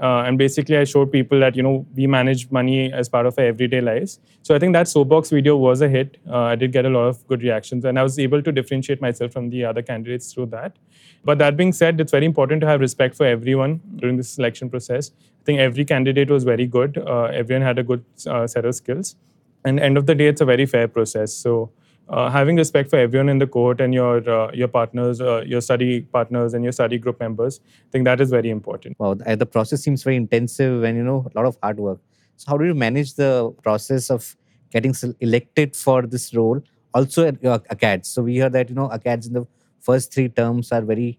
Uh, 0.00 0.22
and 0.26 0.38
basically, 0.38 0.76
I 0.76 0.84
showed 0.84 1.10
people 1.10 1.40
that 1.40 1.56
you 1.56 1.62
know 1.62 1.86
we 1.94 2.06
manage 2.06 2.50
money 2.50 2.92
as 2.92 3.08
part 3.08 3.26
of 3.26 3.38
our 3.38 3.44
everyday 3.44 3.80
lives. 3.80 4.20
So 4.42 4.54
I 4.54 4.58
think 4.58 4.72
that 4.74 4.88
soapbox 4.88 5.30
video 5.30 5.56
was 5.56 5.80
a 5.80 5.88
hit. 5.88 6.18
Uh, 6.28 6.42
I 6.42 6.56
did 6.56 6.72
get 6.72 6.86
a 6.86 6.88
lot 6.88 7.08
of 7.08 7.26
good 7.26 7.42
reactions, 7.42 7.84
and 7.84 7.98
I 7.98 8.02
was 8.02 8.18
able 8.18 8.42
to 8.42 8.52
differentiate 8.52 9.00
myself 9.00 9.32
from 9.32 9.50
the 9.50 9.64
other 9.64 9.82
candidates 9.82 10.32
through 10.32 10.46
that. 10.46 10.76
But 11.24 11.38
that 11.38 11.56
being 11.56 11.72
said, 11.72 12.00
it's 12.00 12.12
very 12.12 12.26
important 12.26 12.60
to 12.60 12.66
have 12.66 12.80
respect 12.80 13.16
for 13.16 13.26
everyone 13.26 13.80
during 13.96 14.16
the 14.16 14.24
selection 14.24 14.70
process. 14.70 15.10
I 15.42 15.44
think 15.44 15.58
every 15.58 15.84
candidate 15.84 16.30
was 16.30 16.44
very 16.44 16.66
good. 16.66 16.98
Uh, 16.98 17.24
everyone 17.24 17.62
had 17.62 17.78
a 17.78 17.82
good 17.82 18.04
uh, 18.26 18.46
set 18.46 18.64
of 18.64 18.74
skills, 18.74 19.16
and 19.64 19.80
end 19.80 19.98
of 19.98 20.06
the 20.06 20.14
day, 20.14 20.28
it's 20.28 20.40
a 20.40 20.44
very 20.44 20.66
fair 20.66 20.86
process. 20.86 21.32
So 21.32 21.70
uh, 22.08 22.30
having 22.30 22.56
respect 22.56 22.90
for 22.90 22.98
everyone 22.98 23.28
in 23.28 23.38
the 23.38 23.46
court 23.46 23.80
and 23.80 23.92
your 23.92 24.28
uh, 24.30 24.50
your 24.52 24.68
partners, 24.68 25.20
uh, 25.20 25.42
your 25.46 25.60
study 25.60 26.00
partners, 26.00 26.54
and 26.54 26.64
your 26.64 26.72
study 26.72 26.98
group 26.98 27.20
members. 27.20 27.60
I 27.66 27.90
think 27.92 28.04
that 28.04 28.20
is 28.20 28.30
very 28.30 28.50
important. 28.50 28.98
Wow, 28.98 29.14
the 29.14 29.46
process 29.46 29.82
seems 29.82 30.02
very 30.02 30.16
intensive 30.16 30.84
and 30.84 30.96
you 30.96 31.04
know 31.04 31.26
a 31.34 31.38
lot 31.38 31.46
of 31.46 31.58
hard 31.62 31.78
work. 31.78 32.00
So 32.36 32.50
how 32.50 32.56
do 32.56 32.64
you 32.64 32.74
manage 32.74 33.14
the 33.14 33.52
process 33.62 34.10
of 34.10 34.36
getting 34.70 34.94
elected 35.20 35.74
for 35.74 36.02
this 36.02 36.34
role, 36.34 36.60
also 36.94 37.26
at 37.26 37.42
your 37.42 37.58
ACADS. 37.58 38.06
So 38.06 38.22
we 38.22 38.34
hear 38.34 38.48
that 38.48 38.68
you 38.68 38.74
know 38.74 38.88
ACADS 38.88 39.28
in 39.28 39.32
the 39.34 39.46
first 39.80 40.12
three 40.12 40.28
terms 40.28 40.72
are 40.72 40.82
very 40.82 41.18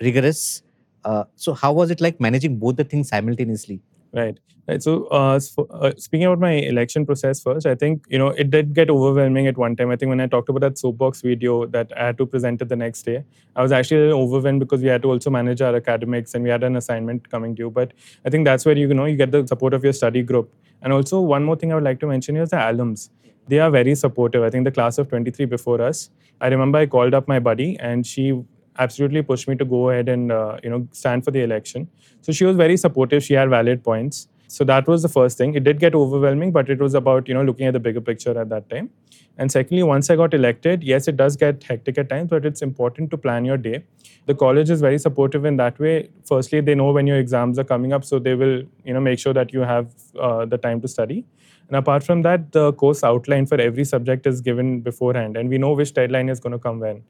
rigorous. 0.00 0.62
Uh, 1.04 1.24
so 1.34 1.54
how 1.54 1.72
was 1.72 1.90
it 1.90 2.00
like 2.00 2.20
managing 2.20 2.58
both 2.58 2.76
the 2.76 2.84
things 2.84 3.08
simultaneously? 3.08 3.80
Right. 4.12 4.38
Right. 4.68 4.82
So, 4.82 5.06
uh, 5.06 5.40
uh, 5.70 5.92
speaking 5.96 6.26
about 6.26 6.38
my 6.38 6.52
election 6.52 7.04
process 7.04 7.40
first, 7.42 7.66
I 7.66 7.74
think 7.74 8.04
you 8.08 8.18
know 8.18 8.28
it 8.28 8.50
did 8.50 8.72
get 8.72 8.88
overwhelming 8.90 9.46
at 9.48 9.56
one 9.56 9.74
time. 9.74 9.90
I 9.90 9.96
think 9.96 10.10
when 10.10 10.20
I 10.20 10.26
talked 10.26 10.48
about 10.48 10.60
that 10.60 10.78
soapbox 10.78 11.22
video 11.22 11.66
that 11.66 11.90
I 11.96 12.06
had 12.06 12.18
to 12.18 12.26
present 12.26 12.62
it 12.62 12.68
the 12.68 12.76
next 12.76 13.02
day, 13.02 13.24
I 13.56 13.62
was 13.62 13.72
actually 13.72 14.12
overwhelmed 14.12 14.60
because 14.60 14.80
we 14.80 14.88
had 14.88 15.02
to 15.02 15.08
also 15.10 15.30
manage 15.30 15.60
our 15.60 15.74
academics 15.74 16.34
and 16.34 16.44
we 16.44 16.50
had 16.50 16.62
an 16.62 16.76
assignment 16.76 17.28
coming 17.30 17.54
due. 17.54 17.70
But 17.70 17.92
I 18.24 18.30
think 18.30 18.44
that's 18.44 18.64
where 18.64 18.76
you 18.76 18.92
know 18.94 19.06
you 19.06 19.16
get 19.16 19.32
the 19.32 19.44
support 19.46 19.74
of 19.74 19.82
your 19.82 19.92
study 19.92 20.22
group. 20.22 20.52
And 20.82 20.92
also 20.92 21.20
one 21.20 21.44
more 21.44 21.56
thing 21.56 21.72
I 21.72 21.74
would 21.74 21.84
like 21.84 21.98
to 22.00 22.06
mention 22.06 22.36
is 22.36 22.50
the 22.50 22.56
alums. 22.56 23.10
They 23.48 23.58
are 23.58 23.70
very 23.70 23.94
supportive. 23.96 24.42
I 24.44 24.50
think 24.50 24.64
the 24.64 24.70
class 24.70 24.98
of 24.98 25.08
23 25.08 25.46
before 25.46 25.80
us. 25.82 26.10
I 26.40 26.48
remember 26.48 26.78
I 26.78 26.86
called 26.86 27.12
up 27.14 27.26
my 27.28 27.38
buddy 27.40 27.76
and 27.80 28.06
she 28.06 28.40
absolutely 28.80 29.22
pushed 29.22 29.48
me 29.48 29.56
to 29.56 29.64
go 29.64 29.90
ahead 29.90 30.08
and 30.08 30.32
uh, 30.32 30.58
you 30.64 30.70
know 30.70 30.86
stand 30.92 31.24
for 31.24 31.30
the 31.30 31.42
election. 31.42 31.88
So 32.22 32.32
she 32.32 32.44
was 32.44 32.56
very 32.56 32.76
supportive. 32.76 33.22
She 33.24 33.34
had 33.34 33.50
valid 33.50 33.84
points. 33.84 34.28
So 34.48 34.64
that 34.64 34.88
was 34.88 35.02
the 35.02 35.08
first 35.08 35.38
thing. 35.38 35.54
It 35.54 35.64
did 35.64 35.78
get 35.78 35.94
overwhelming, 35.94 36.50
but 36.50 36.68
it 36.68 36.80
was 36.80 36.94
about 36.94 37.28
you 37.28 37.34
know 37.34 37.44
looking 37.50 37.66
at 37.66 37.72
the 37.78 37.80
bigger 37.88 38.00
picture 38.00 38.36
at 38.44 38.48
that 38.54 38.68
time. 38.70 38.90
And 39.38 39.52
secondly, 39.52 39.82
once 39.82 40.10
I 40.10 40.16
got 40.16 40.34
elected, 40.34 40.82
yes, 40.82 41.06
it 41.08 41.16
does 41.16 41.36
get 41.42 41.62
hectic 41.64 41.98
at 41.98 42.08
times, 42.08 42.30
but 42.30 42.44
it's 42.44 42.62
important 42.62 43.10
to 43.12 43.16
plan 43.26 43.44
your 43.44 43.56
day. 43.56 43.84
The 44.26 44.34
college 44.34 44.70
is 44.70 44.80
very 44.80 44.98
supportive 44.98 45.44
in 45.50 45.56
that 45.60 45.78
way. 45.78 46.10
Firstly, 46.32 46.60
they 46.60 46.74
know 46.74 46.90
when 46.92 47.06
your 47.06 47.18
exams 47.18 47.58
are 47.58 47.68
coming 47.72 47.94
up, 47.98 48.04
so 48.04 48.18
they 48.18 48.34
will 48.34 48.56
you 48.84 48.94
know 48.96 49.04
make 49.08 49.18
sure 49.26 49.32
that 49.40 49.54
you 49.58 49.60
have 49.60 49.94
uh, 50.18 50.44
the 50.46 50.58
time 50.58 50.80
to 50.82 50.88
study. 50.96 51.24
And 51.68 51.76
apart 51.76 52.02
from 52.02 52.22
that, 52.22 52.50
the 52.50 52.72
course 52.72 53.04
outline 53.04 53.46
for 53.46 53.60
every 53.60 53.84
subject 53.84 54.26
is 54.26 54.40
given 54.40 54.80
beforehand, 54.80 55.36
and 55.36 55.48
we 55.48 55.58
know 55.66 55.72
which 55.82 55.94
deadline 55.94 56.28
is 56.28 56.40
going 56.40 56.58
to 56.58 56.62
come 56.68 56.80
when. 56.80 57.02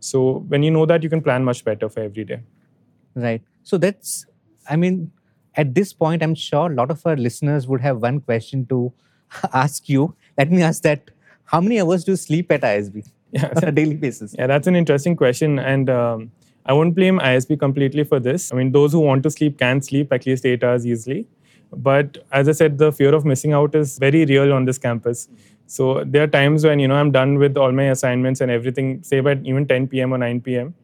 So 0.00 0.44
when 0.48 0.62
you 0.62 0.70
know 0.70 0.86
that, 0.86 1.02
you 1.02 1.08
can 1.08 1.22
plan 1.22 1.44
much 1.44 1.64
better 1.64 1.88
for 1.88 2.00
every 2.00 2.24
day. 2.24 2.40
Right. 3.14 3.42
So 3.62 3.78
that's, 3.78 4.26
I 4.68 4.76
mean, 4.76 5.10
at 5.54 5.74
this 5.74 5.92
point, 5.92 6.22
I'm 6.22 6.34
sure 6.34 6.70
a 6.70 6.74
lot 6.74 6.90
of 6.90 7.04
our 7.04 7.16
listeners 7.16 7.66
would 7.66 7.80
have 7.80 8.00
one 8.00 8.20
question 8.20 8.66
to 8.66 8.92
ask 9.52 9.88
you. 9.88 10.14
Let 10.36 10.50
me 10.50 10.62
ask 10.62 10.82
that: 10.82 11.10
How 11.44 11.60
many 11.60 11.80
hours 11.80 12.04
do 12.04 12.12
you 12.12 12.16
sleep 12.16 12.52
at 12.52 12.62
ISB 12.62 13.10
Yeah, 13.32 13.52
on 13.56 13.64
a 13.64 13.72
daily 13.72 13.96
basis? 13.96 14.34
Yeah, 14.38 14.46
that's 14.46 14.66
an 14.66 14.76
interesting 14.76 15.16
question, 15.16 15.58
and 15.58 15.90
um, 15.90 16.30
I 16.64 16.72
won't 16.74 16.94
blame 16.94 17.18
ISB 17.18 17.58
completely 17.58 18.04
for 18.04 18.20
this. 18.20 18.52
I 18.52 18.56
mean, 18.56 18.72
those 18.72 18.92
who 18.92 19.00
want 19.00 19.22
to 19.24 19.30
sleep 19.30 19.58
can 19.58 19.82
sleep 19.82 20.12
at 20.12 20.26
least 20.26 20.46
eight 20.46 20.62
hours 20.62 20.86
easily. 20.86 21.26
But 21.72 22.18
as 22.32 22.48
I 22.48 22.52
said, 22.52 22.78
the 22.78 22.92
fear 22.92 23.14
of 23.14 23.24
missing 23.24 23.52
out 23.52 23.74
is 23.74 23.98
very 23.98 24.24
real 24.24 24.52
on 24.52 24.64
this 24.64 24.78
campus. 24.78 25.28
So 25.68 26.02
there 26.04 26.22
are 26.22 26.26
times 26.26 26.64
when 26.64 26.78
you 26.80 26.88
know 26.88 26.96
I'm 26.96 27.12
done 27.12 27.38
with 27.38 27.58
all 27.58 27.72
my 27.72 27.84
assignments 27.94 28.40
and 28.40 28.50
everything, 28.50 29.02
say 29.02 29.20
by 29.20 29.38
even 29.44 29.66
10 29.68 29.88
p.m. 29.88 30.14
or 30.14 30.18
9 30.18 30.40
p.m. 30.40 30.74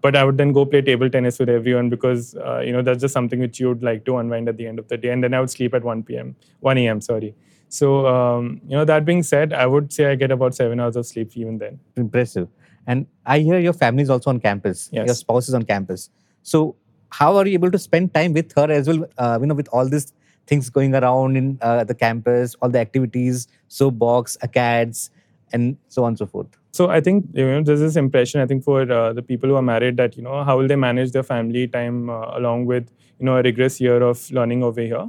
But 0.00 0.16
I 0.16 0.24
would 0.24 0.38
then 0.38 0.52
go 0.52 0.64
play 0.64 0.80
table 0.80 1.10
tennis 1.10 1.38
with 1.38 1.50
everyone 1.50 1.90
because 1.90 2.34
uh, 2.36 2.60
you 2.60 2.72
know 2.72 2.80
that's 2.80 3.02
just 3.02 3.12
something 3.12 3.38
which 3.38 3.60
you 3.60 3.68
would 3.68 3.82
like 3.82 4.06
to 4.06 4.16
unwind 4.16 4.48
at 4.48 4.56
the 4.56 4.66
end 4.66 4.78
of 4.78 4.88
the 4.88 4.96
day. 4.96 5.10
And 5.10 5.22
then 5.22 5.34
I 5.34 5.40
would 5.40 5.50
sleep 5.50 5.74
at 5.74 5.84
1 5.84 6.04
p.m., 6.04 6.36
1 6.60 6.78
a.m. 6.78 7.02
Sorry. 7.02 7.34
So 7.68 8.06
um, 8.06 8.62
you 8.66 8.76
know 8.76 8.86
that 8.86 9.04
being 9.04 9.22
said, 9.22 9.52
I 9.52 9.66
would 9.66 9.92
say 9.92 10.06
I 10.06 10.14
get 10.14 10.30
about 10.30 10.54
seven 10.54 10.80
hours 10.80 10.96
of 10.96 11.06
sleep 11.06 11.36
even 11.36 11.58
then. 11.58 11.78
Impressive. 11.96 12.48
And 12.86 13.06
I 13.26 13.40
hear 13.40 13.58
your 13.58 13.74
family 13.74 14.02
is 14.02 14.10
also 14.10 14.30
on 14.30 14.40
campus. 14.40 14.88
Yes. 14.90 15.06
Your 15.06 15.14
spouse 15.14 15.48
is 15.48 15.54
on 15.54 15.64
campus. 15.64 16.08
So 16.42 16.76
how 17.10 17.36
are 17.36 17.46
you 17.46 17.54
able 17.54 17.70
to 17.70 17.78
spend 17.78 18.14
time 18.14 18.32
with 18.32 18.52
her 18.56 18.70
as 18.70 18.88
well? 18.88 19.04
Uh, 19.18 19.38
you 19.40 19.46
know, 19.48 19.54
with 19.54 19.68
all 19.68 19.86
these 19.86 20.14
things 20.50 20.68
going 20.68 20.94
around 21.00 21.36
in 21.40 21.58
uh, 21.62 21.84
the 21.84 21.94
campus, 21.94 22.56
all 22.60 22.68
the 22.76 22.80
activities, 22.86 23.46
soapbox, 23.68 24.36
acads, 24.42 25.10
and 25.52 25.76
so 25.88 26.04
on 26.04 26.08
and 26.08 26.18
so 26.18 26.26
forth. 26.26 26.48
So 26.72 26.88
I 26.96 27.00
think 27.00 27.26
you 27.34 27.46
know 27.46 27.62
there's 27.68 27.84
this 27.86 27.96
impression 27.96 28.40
I 28.40 28.46
think 28.46 28.64
for 28.64 28.80
uh, 28.98 29.12
the 29.12 29.22
people 29.30 29.48
who 29.50 29.56
are 29.60 29.68
married 29.70 29.96
that 30.02 30.16
you 30.16 30.22
know 30.26 30.42
how 30.48 30.58
will 30.58 30.68
they 30.72 30.80
manage 30.88 31.12
their 31.12 31.26
family 31.30 31.66
time 31.76 32.10
uh, 32.10 32.38
along 32.40 32.66
with 32.66 32.90
you 33.18 33.26
know 33.26 33.36
a 33.36 33.42
rigorous 33.42 33.80
year 33.80 34.02
of 34.10 34.30
learning 34.40 34.62
over 34.70 34.80
here, 34.80 35.06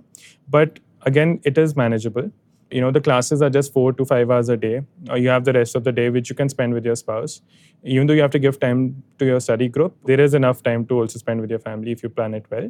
but 0.57 0.79
again 1.11 1.39
it 1.43 1.57
is 1.65 1.75
manageable. 1.75 2.31
You 2.71 2.81
know 2.81 2.91
the 2.91 3.01
classes 3.01 3.41
are 3.41 3.49
just 3.49 3.73
four 3.73 3.93
to 3.93 4.05
five 4.05 4.31
hours 4.31 4.49
a 4.49 4.57
day. 4.57 4.81
Or 5.09 5.17
you 5.17 5.29
have 5.29 5.45
the 5.45 5.53
rest 5.53 5.75
of 5.75 5.83
the 5.83 5.91
day 5.91 6.09
which 6.09 6.29
you 6.29 6.35
can 6.35 6.49
spend 6.49 6.73
with 6.73 6.85
your 6.85 6.95
spouse. 6.95 7.41
Even 7.83 8.07
though 8.07 8.13
you 8.13 8.21
have 8.21 8.31
to 8.31 8.39
give 8.39 8.59
time 8.59 9.03
to 9.19 9.25
your 9.25 9.39
study 9.39 9.67
group, 9.67 9.95
there 10.05 10.19
is 10.19 10.33
enough 10.33 10.63
time 10.63 10.85
to 10.85 10.99
also 10.99 11.19
spend 11.19 11.41
with 11.41 11.49
your 11.49 11.59
family 11.59 11.91
if 11.91 12.03
you 12.03 12.09
plan 12.09 12.33
it 12.33 12.45
well. 12.49 12.69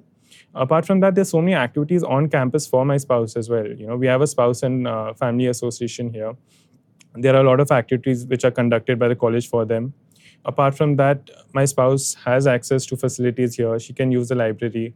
Apart 0.56 0.86
from 0.86 1.02
that, 1.02 1.16
there's 1.16 1.30
so 1.30 1.42
many 1.42 1.54
activities 1.54 2.04
on 2.04 2.30
campus 2.30 2.66
for 2.66 2.86
my 2.86 2.98
spouse 2.98 3.36
as 3.36 3.50
well. 3.50 3.68
You 3.68 3.88
know 3.88 3.98
we 3.98 4.08
have 4.08 4.22
a 4.22 4.28
spouse 4.28 4.64
and 4.64 4.88
uh, 4.88 5.14
family 5.14 5.48
association 5.48 6.12
here 6.12 6.36
there 7.16 7.36
are 7.36 7.42
a 7.42 7.44
lot 7.44 7.60
of 7.60 7.72
activities 7.72 8.26
which 8.26 8.46
are 8.46 8.52
conducted 8.52 8.98
by 8.98 9.08
the 9.08 9.16
college 9.16 9.50
for 9.50 9.66
them. 9.66 9.94
Apart 10.46 10.76
from 10.76 10.96
that, 10.96 11.30
my 11.54 11.66
spouse 11.66 12.16
has 12.26 12.48
access 12.48 12.86
to 12.88 12.98
facilities 12.98 13.56
here. 13.56 13.78
She 13.80 13.94
can 13.94 14.12
use 14.12 14.30
the 14.30 14.36
library. 14.36 14.96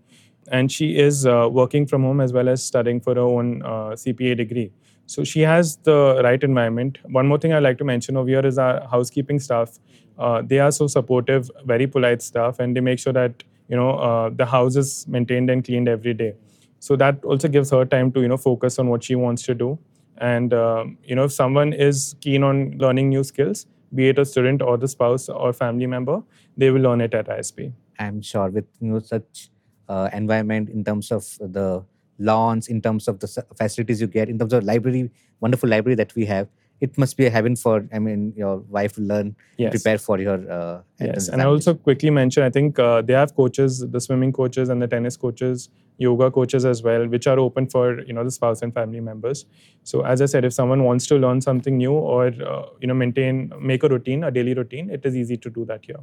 And 0.52 0.72
she 0.72 0.98
is 0.98 1.26
uh, 1.26 1.50
working 1.52 1.86
from 1.88 2.04
home 2.04 2.22
as 2.22 2.32
well 2.32 2.50
as 2.50 2.64
studying 2.64 3.02
for 3.02 3.16
her 3.16 3.22
own 3.22 3.62
uh, 3.64 3.96
CPA 3.96 4.38
degree. 4.38 4.72
So 5.08 5.24
she 5.24 5.42
has 5.42 5.78
the 5.78 6.22
right 6.24 6.42
environment. 6.44 6.98
One 7.04 7.28
more 7.28 7.38
thing 7.38 7.54
I'd 7.54 7.64
like 7.64 7.78
to 7.78 7.84
mention 7.84 8.18
over 8.18 8.30
here 8.30 8.46
is 8.46 8.58
our 8.58 8.88
housekeeping 8.88 9.40
staff. 9.40 9.80
Uh, 10.18 10.42
they 10.42 10.60
are 10.60 10.72
so 10.72 10.88
supportive, 10.88 11.52
very 11.66 11.88
polite 11.88 12.22
staff, 12.22 12.60
and 12.60 12.76
they 12.76 12.82
make 12.82 13.00
sure 13.00 13.14
that 13.14 13.44
you 13.68 13.76
know 13.76 13.92
uh, 13.92 14.30
the 14.30 14.46
house 14.46 14.76
is 14.76 15.08
maintained 15.08 15.50
and 15.50 15.64
cleaned 15.64 15.88
every 15.88 16.14
day. 16.14 16.34
So 16.80 16.96
that 16.98 17.24
also 17.24 17.48
gives 17.48 17.72
her 17.72 17.86
time 17.86 18.12
to 18.14 18.22
you 18.22 18.28
know 18.28 18.38
focus 18.38 18.80
on 18.80 18.88
what 18.90 19.04
she 19.04 19.16
wants 19.16 19.44
to 19.44 19.54
do 19.54 19.78
and 20.18 20.54
um, 20.54 20.98
you 21.04 21.16
know, 21.16 21.26
if 21.26 21.32
someone 21.32 21.74
is 21.74 22.16
keen 22.22 22.44
on 22.44 22.78
learning 22.78 23.10
new 23.10 23.24
skills, 23.24 23.66
be 23.94 24.10
it 24.10 24.20
a 24.20 24.26
student 24.26 24.62
or 24.62 24.78
the 24.78 24.88
spouse 24.88 25.30
or 25.30 25.54
family 25.54 25.88
member, 25.88 26.22
they 26.58 26.72
will 26.72 26.82
learn 26.82 27.02
it 27.02 27.14
at 27.14 27.28
ISB. 27.28 27.74
I'm 28.00 28.22
sure 28.22 28.50
with 28.50 28.66
know 28.80 29.00
such 29.00 29.50
uh, 29.88 30.10
environment 30.14 30.70
in 30.70 30.84
terms 30.84 31.12
of 31.12 31.26
the 31.40 31.84
lawns, 32.20 32.68
in 32.68 32.82
terms 32.82 33.08
of 33.08 33.20
the 33.20 33.28
facilities 33.58 34.02
you 34.02 34.08
get, 34.08 34.30
in 34.30 34.38
terms 34.40 34.54
of 34.54 34.64
library, 34.64 35.12
wonderful 35.40 35.70
library 35.70 35.96
that 35.96 36.16
we 36.16 36.26
have, 36.26 36.48
it 36.82 36.98
must 36.98 37.16
be 37.18 37.26
a 37.26 37.30
heaven 37.30 37.56
for. 37.56 37.88
I 37.94 38.00
mean, 38.00 38.34
your 38.36 38.58
wife 38.58 38.98
will 38.98 39.06
learn, 39.06 39.36
Yes. 39.58 39.72
prepare 39.72 39.98
for 39.98 40.20
your. 40.20 40.40
Uh, 40.52 40.82
Yes, 41.00 41.28
and 41.30 41.42
I 41.42 41.46
also 41.46 41.74
quickly 41.74 42.10
mention 42.10 42.44
I 42.44 42.50
think 42.50 42.78
uh, 42.80 43.02
they 43.02 43.14
have 43.14 43.36
coaches, 43.36 43.80
the 43.80 44.00
swimming 44.00 44.32
coaches 44.34 44.70
and 44.70 44.82
the 44.82 44.88
tennis 44.88 45.16
coaches, 45.18 45.70
yoga 45.98 46.30
coaches 46.32 46.66
as 46.66 46.84
well, 46.84 47.08
which 47.08 47.28
are 47.28 47.40
open 47.40 47.68
for 47.68 48.02
you 48.02 48.14
know 48.14 48.24
the 48.24 48.32
spouse 48.32 48.62
and 48.62 48.74
family 48.74 49.00
members. 49.00 49.46
So 49.84 50.02
as 50.06 50.22
I 50.22 50.26
said, 50.26 50.44
if 50.46 50.54
someone 50.54 50.84
wants 50.84 51.08
to 51.08 51.16
learn 51.18 51.42
something 51.42 51.78
new 51.78 51.94
or 51.94 52.28
uh, 52.28 52.66
you 52.82 52.88
know 52.88 52.94
maintain 52.94 53.52
make 53.62 53.84
a 53.84 53.88
routine, 53.90 54.24
a 54.26 54.32
daily 54.32 54.54
routine, 54.54 54.90
it 54.90 55.06
is 55.06 55.16
easy 55.16 55.38
to 55.38 55.50
do 55.50 55.66
that 55.66 55.86
here. 55.86 56.00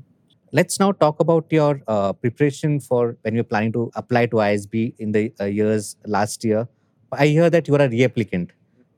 Let's 0.54 0.78
now 0.78 0.92
talk 0.92 1.18
about 1.18 1.46
your 1.50 1.80
uh, 1.88 2.12
preparation 2.12 2.78
for 2.78 3.16
when 3.22 3.34
you're 3.34 3.42
planning 3.42 3.72
to 3.72 3.90
apply 3.94 4.26
to 4.26 4.36
ISB 4.36 4.94
in 4.98 5.10
the 5.12 5.32
uh, 5.40 5.46
years 5.46 5.96
last 6.04 6.44
year. 6.44 6.68
I 7.10 7.28
hear 7.28 7.48
that 7.48 7.68
you 7.68 7.74
are 7.74 7.80
a 7.80 7.88
reapplicant, 7.88 8.50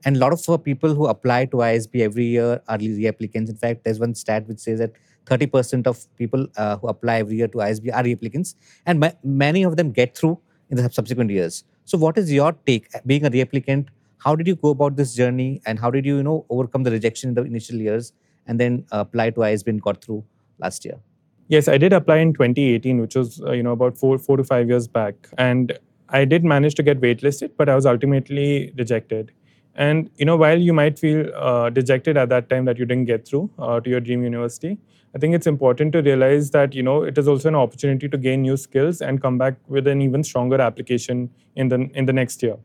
and 0.05 0.17
a 0.17 0.19
lot 0.19 0.33
of 0.33 0.49
uh, 0.49 0.57
people 0.57 0.97
who 0.97 1.07
apply 1.07 1.45
to 1.47 1.59
ISB 1.59 2.01
every 2.01 2.25
year 2.25 2.61
are 2.67 2.77
reapplicants. 2.77 3.51
In 3.51 3.55
fact, 3.55 3.85
there's 3.85 4.01
one 4.01 4.17
stat 4.17 4.49
which 4.49 4.59
says 4.59 4.81
that 4.81 4.95
30% 5.27 5.87
of 5.87 6.05
people 6.17 6.49
uh, 6.57 6.77
who 6.79 6.89
apply 6.89 7.19
every 7.19 7.37
year 7.37 7.47
to 7.47 7.59
ISB 7.59 7.95
are 7.95 8.03
reapplicants, 8.03 8.57
and 8.85 8.99
ma- 8.99 9.13
many 9.23 9.63
of 9.63 9.77
them 9.77 9.93
get 9.93 10.19
through 10.19 10.37
in 10.71 10.77
the 10.77 10.91
subsequent 10.91 11.31
years. 11.31 11.63
So, 11.85 11.97
what 11.97 12.19
is 12.19 12.33
your 12.33 12.51
take, 12.67 12.89
being 13.07 13.25
a 13.25 13.31
reapplicant? 13.31 13.91
How 14.19 14.35
did 14.35 14.49
you 14.49 14.57
go 14.57 14.71
about 14.71 14.97
this 14.97 15.15
journey, 15.15 15.63
and 15.67 15.79
how 15.79 15.93
did 15.93 16.05
you, 16.05 16.17
you 16.17 16.25
know, 16.25 16.47
overcome 16.51 16.83
the 16.83 16.91
rejection 16.91 17.29
in 17.29 17.35
the 17.37 17.43
initial 17.45 17.77
years, 17.77 18.13
and 18.45 18.59
then 18.59 18.87
uh, 18.91 19.05
apply 19.07 19.31
to 19.31 19.41
ISB 19.53 19.69
and 19.69 19.81
got 19.81 20.03
through 20.03 20.25
last 20.59 20.85
year? 20.85 20.99
Yes, 21.49 21.69
I 21.69 21.77
did 21.79 21.93
apply 21.93 22.19
in 22.19 22.33
2018, 22.33 23.01
which 23.01 23.15
was 23.15 23.41
uh, 23.43 23.53
you 23.53 23.63
know 23.63 23.73
about 23.73 23.99
four 23.99 24.19
four 24.19 24.37
to 24.37 24.45
five 24.45 24.69
years 24.69 24.89
back, 24.89 25.15
and 25.37 25.79
I 26.09 26.25
did 26.25 26.45
manage 26.45 26.75
to 26.77 26.83
get 26.83 27.01
waitlisted, 27.01 27.51
but 27.57 27.69
I 27.69 27.75
was 27.75 27.87
ultimately 27.87 28.73
rejected. 28.79 29.33
And 29.75 30.11
you 30.17 30.25
know, 30.25 30.37
while 30.37 30.59
you 30.59 30.73
might 30.73 30.99
feel 30.99 31.31
uh, 31.35 31.69
dejected 31.71 32.17
at 32.17 32.29
that 32.31 32.49
time 32.49 32.65
that 32.65 32.79
you 32.79 32.87
didn't 32.87 33.05
get 33.07 33.29
through 33.29 33.51
uh, 33.59 33.81
to 33.81 33.91
your 33.91 34.01
dream 34.01 34.23
university, 34.23 34.79
I 35.15 35.19
think 35.19 35.35
it's 35.35 35.47
important 35.47 35.93
to 35.93 36.03
realize 36.03 36.51
that 36.53 36.75
you 36.75 36.83
know 36.83 37.03
it 37.03 37.19
is 37.19 37.29
also 37.29 37.49
an 37.49 37.57
opportunity 37.57 38.09
to 38.09 38.17
gain 38.17 38.43
new 38.43 38.57
skills 38.57 39.03
and 39.03 39.21
come 39.21 39.37
back 39.37 39.57
with 39.69 39.87
an 39.87 40.01
even 40.01 40.25
stronger 40.25 40.61
application 40.61 41.29
in 41.57 41.69
the 41.69 41.91
in 41.95 42.07
the 42.07 42.13
next 42.13 42.43
year. 42.43 42.57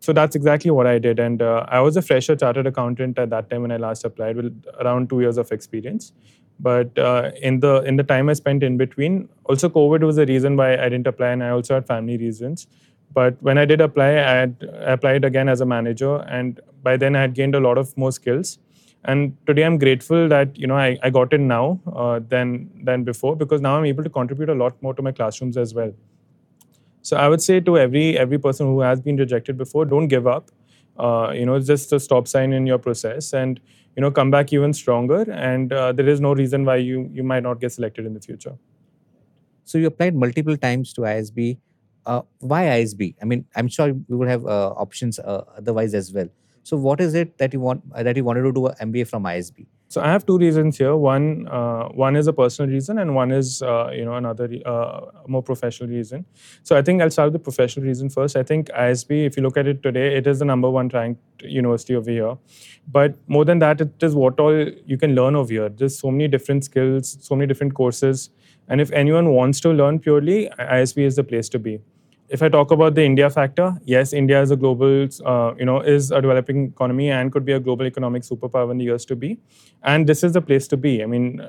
So 0.00 0.12
that's 0.12 0.36
exactly 0.36 0.70
what 0.70 0.86
I 0.86 0.98
did, 0.98 1.18
and 1.18 1.40
uh, 1.42 1.64
I 1.68 1.80
was 1.80 1.96
a 1.96 2.02
fresher 2.02 2.36
chartered 2.36 2.66
accountant 2.66 3.18
at 3.18 3.30
that 3.30 3.48
time 3.50 3.62
when 3.62 3.72
I 3.72 3.78
last 3.78 4.04
applied, 4.04 4.36
with 4.36 4.64
around 4.80 5.08
two 5.08 5.20
years 5.20 5.38
of 5.38 5.50
experience. 5.50 6.12
But 6.60 6.96
uh, 6.98 7.32
in 7.42 7.60
the 7.60 7.82
in 7.82 7.96
the 7.96 8.04
time 8.04 8.28
I 8.28 8.32
spent 8.34 8.62
in 8.62 8.76
between, 8.76 9.28
also 9.44 9.68
COVID 9.68 10.02
was 10.02 10.16
the 10.16 10.26
reason 10.26 10.56
why 10.56 10.74
I 10.76 10.88
didn't 10.88 11.06
apply, 11.06 11.28
and 11.30 11.42
I 11.42 11.50
also 11.50 11.74
had 11.74 11.86
family 11.86 12.16
reasons. 12.16 12.66
But 13.12 13.36
when 13.42 13.58
I 13.58 13.64
did 13.64 13.80
apply, 13.80 14.10
I 14.10 14.34
had 14.42 14.56
applied 14.94 15.24
again 15.24 15.48
as 15.48 15.60
a 15.60 15.66
manager, 15.66 16.16
and 16.28 16.60
by 16.82 16.96
then 16.96 17.16
I 17.16 17.22
had 17.22 17.34
gained 17.34 17.54
a 17.54 17.60
lot 17.60 17.78
of 17.78 17.96
more 17.96 18.12
skills. 18.12 18.58
And 19.04 19.36
today 19.46 19.62
I'm 19.64 19.78
grateful 19.78 20.28
that 20.28 20.56
you 20.58 20.66
know 20.66 20.76
I, 20.76 20.96
I 21.02 21.10
got 21.10 21.32
in 21.32 21.46
now 21.48 21.80
uh, 21.92 22.20
than 22.28 22.70
than 22.84 23.04
before 23.04 23.36
because 23.36 23.60
now 23.60 23.76
I'm 23.76 23.84
able 23.84 24.04
to 24.04 24.10
contribute 24.10 24.48
a 24.48 24.54
lot 24.54 24.80
more 24.82 24.94
to 24.94 25.02
my 25.02 25.12
classrooms 25.12 25.56
as 25.56 25.74
well. 25.74 25.92
So 27.02 27.16
I 27.16 27.28
would 27.28 27.42
say 27.42 27.60
to 27.60 27.78
every 27.78 28.18
every 28.18 28.38
person 28.38 28.66
who 28.66 28.80
has 28.80 29.00
been 29.00 29.16
rejected 29.16 29.58
before, 29.58 29.84
don't 29.84 30.08
give 30.08 30.26
up. 30.26 30.50
uh, 30.98 31.32
you 31.34 31.46
know, 31.46 31.54
it's 31.56 31.66
just 31.68 31.92
a 31.92 32.00
stop 32.00 32.28
sign 32.28 32.52
in 32.52 32.66
your 32.66 32.78
process 32.78 33.34
and, 33.34 33.60
you 33.96 34.00
know, 34.00 34.10
come 34.10 34.30
back 34.30 34.52
even 34.52 34.72
stronger. 34.72 35.22
And 35.30 35.72
uh, 35.72 35.92
there 35.92 36.08
is 36.08 36.20
no 36.20 36.34
reason 36.34 36.64
why 36.64 36.76
you, 36.76 37.08
you 37.12 37.22
might 37.22 37.42
not 37.42 37.60
get 37.60 37.72
selected 37.72 38.06
in 38.06 38.14
the 38.14 38.20
future. 38.20 38.56
So 39.64 39.78
you 39.78 39.86
applied 39.86 40.14
multiple 40.14 40.56
times 40.56 40.92
to 40.94 41.02
ISB. 41.02 41.58
Uh, 42.04 42.22
why 42.40 42.64
ISB? 42.64 43.14
I 43.22 43.24
mean, 43.24 43.46
I'm 43.56 43.68
sure 43.68 43.88
you 43.88 44.04
would 44.08 44.28
have 44.28 44.44
uh, 44.44 44.70
options 44.76 45.18
uh, 45.18 45.44
otherwise 45.56 45.94
as 45.94 46.12
well. 46.12 46.28
So 46.64 46.78
what 46.78 47.00
is 47.00 47.14
it 47.14 47.36
that 47.38 47.52
you 47.52 47.60
want 47.60 47.82
that 47.92 48.16
you 48.16 48.24
wanted 48.24 48.42
to 48.42 48.52
do 48.52 48.66
an 48.66 48.92
MBA 48.92 49.06
from 49.06 49.24
ISB? 49.24 49.66
So 49.88 50.00
I 50.00 50.10
have 50.10 50.24
two 50.24 50.38
reasons 50.38 50.78
here. 50.78 50.96
One, 50.96 51.46
uh, 51.46 51.88
one 51.88 52.16
is 52.16 52.26
a 52.26 52.32
personal 52.32 52.70
reason, 52.70 52.98
and 52.98 53.14
one 53.14 53.30
is 53.30 53.60
uh, 53.62 53.90
you 53.92 54.06
know 54.06 54.14
another 54.14 54.48
uh, 54.64 55.00
more 55.28 55.42
professional 55.42 55.90
reason. 55.90 56.24
So 56.62 56.74
I 56.76 56.80
think 56.80 57.02
I'll 57.02 57.10
start 57.10 57.32
with 57.32 57.34
the 57.34 57.44
professional 57.50 57.86
reason 57.86 58.08
first. 58.08 58.34
I 58.34 58.42
think 58.42 58.68
ISB, 58.68 59.26
if 59.26 59.36
you 59.36 59.42
look 59.42 59.58
at 59.58 59.66
it 59.66 59.82
today, 59.82 60.16
it 60.16 60.26
is 60.26 60.38
the 60.38 60.46
number 60.46 60.70
one 60.70 60.88
ranked 60.88 61.42
university 61.42 61.94
over 61.94 62.10
here. 62.10 62.34
But 62.90 63.14
more 63.28 63.44
than 63.44 63.58
that, 63.58 63.82
it 63.82 64.02
is 64.02 64.14
what 64.14 64.40
all 64.40 64.58
you 64.86 64.96
can 64.96 65.14
learn 65.14 65.36
over 65.36 65.52
here. 65.52 65.68
There's 65.68 65.98
so 65.98 66.10
many 66.10 66.28
different 66.28 66.64
skills, 66.64 67.18
so 67.20 67.36
many 67.36 67.46
different 67.46 67.74
courses, 67.74 68.30
and 68.68 68.80
if 68.80 68.90
anyone 68.92 69.34
wants 69.34 69.60
to 69.60 69.70
learn 69.70 69.98
purely, 69.98 70.48
ISB 70.58 71.04
is 71.04 71.16
the 71.16 71.24
place 71.24 71.50
to 71.50 71.58
be 71.58 71.80
if 72.28 72.42
I 72.42 72.48
talk 72.48 72.70
about 72.70 72.94
the 72.94 73.04
India 73.04 73.28
factor, 73.30 73.78
yes, 73.84 74.12
India 74.12 74.40
is 74.40 74.50
a 74.50 74.56
global, 74.56 75.08
uh, 75.24 75.54
you 75.58 75.64
know, 75.64 75.80
is 75.80 76.10
a 76.10 76.20
developing 76.20 76.66
economy 76.66 77.10
and 77.10 77.30
could 77.32 77.44
be 77.44 77.52
a 77.52 77.60
global 77.60 77.86
economic 77.86 78.22
superpower 78.22 78.70
in 78.70 78.78
the 78.78 78.84
years 78.84 79.04
to 79.06 79.16
be. 79.16 79.38
And 79.82 80.06
this 80.06 80.24
is 80.24 80.32
the 80.32 80.40
place 80.40 80.66
to 80.68 80.76
be. 80.76 81.02
I 81.02 81.06
mean, 81.06 81.42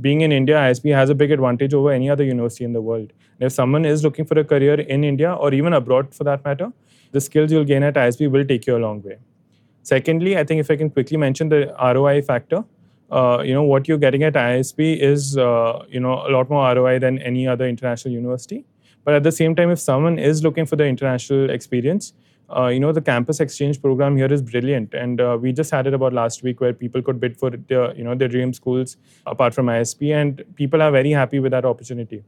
being 0.00 0.20
in 0.20 0.32
India, 0.32 0.56
ISB 0.56 0.94
has 0.94 1.10
a 1.10 1.14
big 1.14 1.30
advantage 1.30 1.74
over 1.74 1.90
any 1.90 2.08
other 2.08 2.24
university 2.24 2.64
in 2.64 2.72
the 2.72 2.80
world. 2.80 3.12
And 3.38 3.46
if 3.46 3.52
someone 3.52 3.84
is 3.84 4.04
looking 4.04 4.24
for 4.24 4.38
a 4.38 4.44
career 4.44 4.80
in 4.80 5.04
India 5.04 5.32
or 5.32 5.52
even 5.52 5.72
abroad 5.72 6.14
for 6.14 6.24
that 6.24 6.44
matter, 6.44 6.72
the 7.12 7.20
skills 7.20 7.50
you'll 7.50 7.64
gain 7.64 7.82
at 7.82 7.94
ISB 7.94 8.30
will 8.30 8.44
take 8.44 8.66
you 8.66 8.76
a 8.76 8.78
long 8.78 9.02
way. 9.02 9.18
Secondly, 9.82 10.36
I 10.38 10.44
think 10.44 10.60
if 10.60 10.70
I 10.70 10.76
can 10.76 10.90
quickly 10.90 11.16
mention 11.16 11.48
the 11.48 11.74
ROI 11.82 12.22
factor, 12.22 12.64
uh, 13.10 13.42
you 13.44 13.52
know, 13.52 13.64
what 13.64 13.88
you're 13.88 13.98
getting 13.98 14.22
at 14.22 14.34
ISB 14.34 14.98
is, 15.00 15.36
uh, 15.36 15.84
you 15.88 15.98
know, 15.98 16.24
a 16.26 16.30
lot 16.30 16.48
more 16.48 16.72
ROI 16.74 17.00
than 17.00 17.18
any 17.18 17.48
other 17.48 17.66
international 17.66 18.14
university. 18.14 18.64
But 19.10 19.16
at 19.16 19.22
the 19.24 19.32
same 19.32 19.56
time, 19.56 19.72
if 19.72 19.80
someone 19.80 20.20
is 20.20 20.44
looking 20.44 20.66
for 20.66 20.76
the 20.76 20.84
international 20.86 21.50
experience, 21.50 22.12
uh, 22.48 22.66
you 22.66 22.78
know 22.78 22.92
the 22.92 23.00
campus 23.00 23.40
exchange 23.40 23.82
program 23.82 24.16
here 24.16 24.32
is 24.32 24.40
brilliant, 24.40 24.94
and 24.94 25.20
uh, 25.20 25.36
we 25.40 25.52
just 25.52 25.72
had 25.72 25.88
it 25.88 25.94
about 25.94 26.12
last 26.12 26.44
week 26.44 26.60
where 26.60 26.72
people 26.72 27.02
could 27.02 27.18
bid 27.18 27.36
for 27.36 27.50
their 27.50 27.92
you 27.96 28.04
know 28.04 28.14
their 28.14 28.28
dream 28.28 28.52
schools 28.52 28.96
apart 29.26 29.52
from 29.52 29.66
ISB, 29.66 30.12
and 30.14 30.44
people 30.54 30.80
are 30.80 30.92
very 30.92 31.10
happy 31.10 31.40
with 31.40 31.50
that 31.50 31.64
opportunity. 31.64 32.22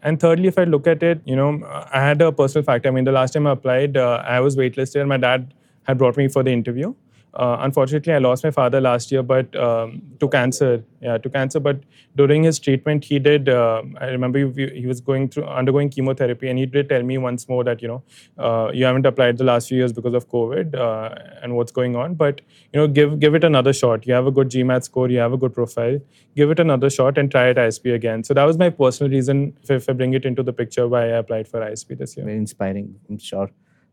And 0.00 0.20
thirdly, 0.20 0.46
if 0.46 0.60
I 0.60 0.62
look 0.62 0.86
at 0.86 1.02
it, 1.02 1.22
you 1.24 1.34
know, 1.34 1.50
I 1.92 2.04
had 2.04 2.22
a 2.22 2.30
personal 2.30 2.64
factor. 2.64 2.88
I 2.88 2.92
mean, 2.92 3.02
the 3.02 3.16
last 3.18 3.32
time 3.32 3.48
I 3.48 3.54
applied, 3.58 3.96
uh, 3.96 4.22
I 4.24 4.38
was 4.38 4.54
waitlisted, 4.54 5.00
and 5.00 5.08
my 5.08 5.16
dad 5.16 5.52
had 5.88 5.98
brought 5.98 6.16
me 6.16 6.28
for 6.28 6.44
the 6.44 6.52
interview. 6.52 6.94
Uh, 7.34 7.58
unfortunately, 7.60 8.12
I 8.12 8.18
lost 8.18 8.42
my 8.42 8.50
father 8.50 8.80
last 8.80 9.12
year, 9.12 9.22
but 9.22 9.54
um, 9.54 10.02
to 10.18 10.28
cancer. 10.28 10.84
Yeah, 11.00 11.18
to 11.18 11.30
cancer. 11.30 11.60
But 11.60 11.80
during 12.16 12.42
his 12.42 12.58
treatment, 12.58 13.04
he 13.04 13.18
did. 13.18 13.48
Uh, 13.48 13.82
I 14.00 14.06
remember 14.06 14.38
he, 14.38 14.86
was 14.86 15.00
going 15.00 15.28
through 15.28 15.44
undergoing 15.44 15.90
chemotherapy, 15.90 16.48
and 16.48 16.58
he 16.58 16.66
did 16.66 16.88
tell 16.88 17.02
me 17.02 17.18
once 17.18 17.48
more 17.48 17.62
that 17.64 17.82
you 17.82 17.88
know 17.88 18.02
uh, 18.38 18.70
you 18.72 18.84
haven't 18.84 19.06
applied 19.06 19.38
the 19.38 19.44
last 19.44 19.68
few 19.68 19.78
years 19.78 19.92
because 19.92 20.14
of 20.14 20.28
COVID 20.28 20.74
uh, 20.74 21.14
and 21.42 21.54
what's 21.54 21.70
going 21.70 21.94
on. 21.94 22.14
But 22.14 22.40
you 22.72 22.80
know, 22.80 22.88
give 22.88 23.20
give 23.20 23.34
it 23.34 23.44
another 23.44 23.72
shot. 23.72 24.06
You 24.06 24.14
have 24.14 24.26
a 24.26 24.32
good 24.32 24.48
GMAT 24.48 24.84
score. 24.84 25.08
You 25.10 25.18
have 25.18 25.32
a 25.32 25.36
good 25.36 25.54
profile. 25.54 26.00
Give 26.34 26.50
it 26.50 26.58
another 26.58 26.90
shot 26.90 27.18
and 27.18 27.30
try 27.30 27.48
it 27.48 27.56
ISB 27.56 27.94
again. 27.94 28.24
So 28.24 28.34
that 28.34 28.44
was 28.44 28.58
my 28.58 28.70
personal 28.70 29.12
reason, 29.12 29.56
if, 29.62 29.70
if 29.70 29.88
I 29.88 29.92
bring 29.92 30.14
it 30.14 30.24
into 30.24 30.42
the 30.42 30.52
picture, 30.52 30.88
why 30.88 31.02
I 31.02 31.18
applied 31.18 31.46
for 31.46 31.60
ISB 31.60 31.98
this 31.98 32.16
year. 32.16 32.26
Very 32.26 32.38
inspiring. 32.38 32.96
I'm 33.08 33.18
sure 33.18 33.44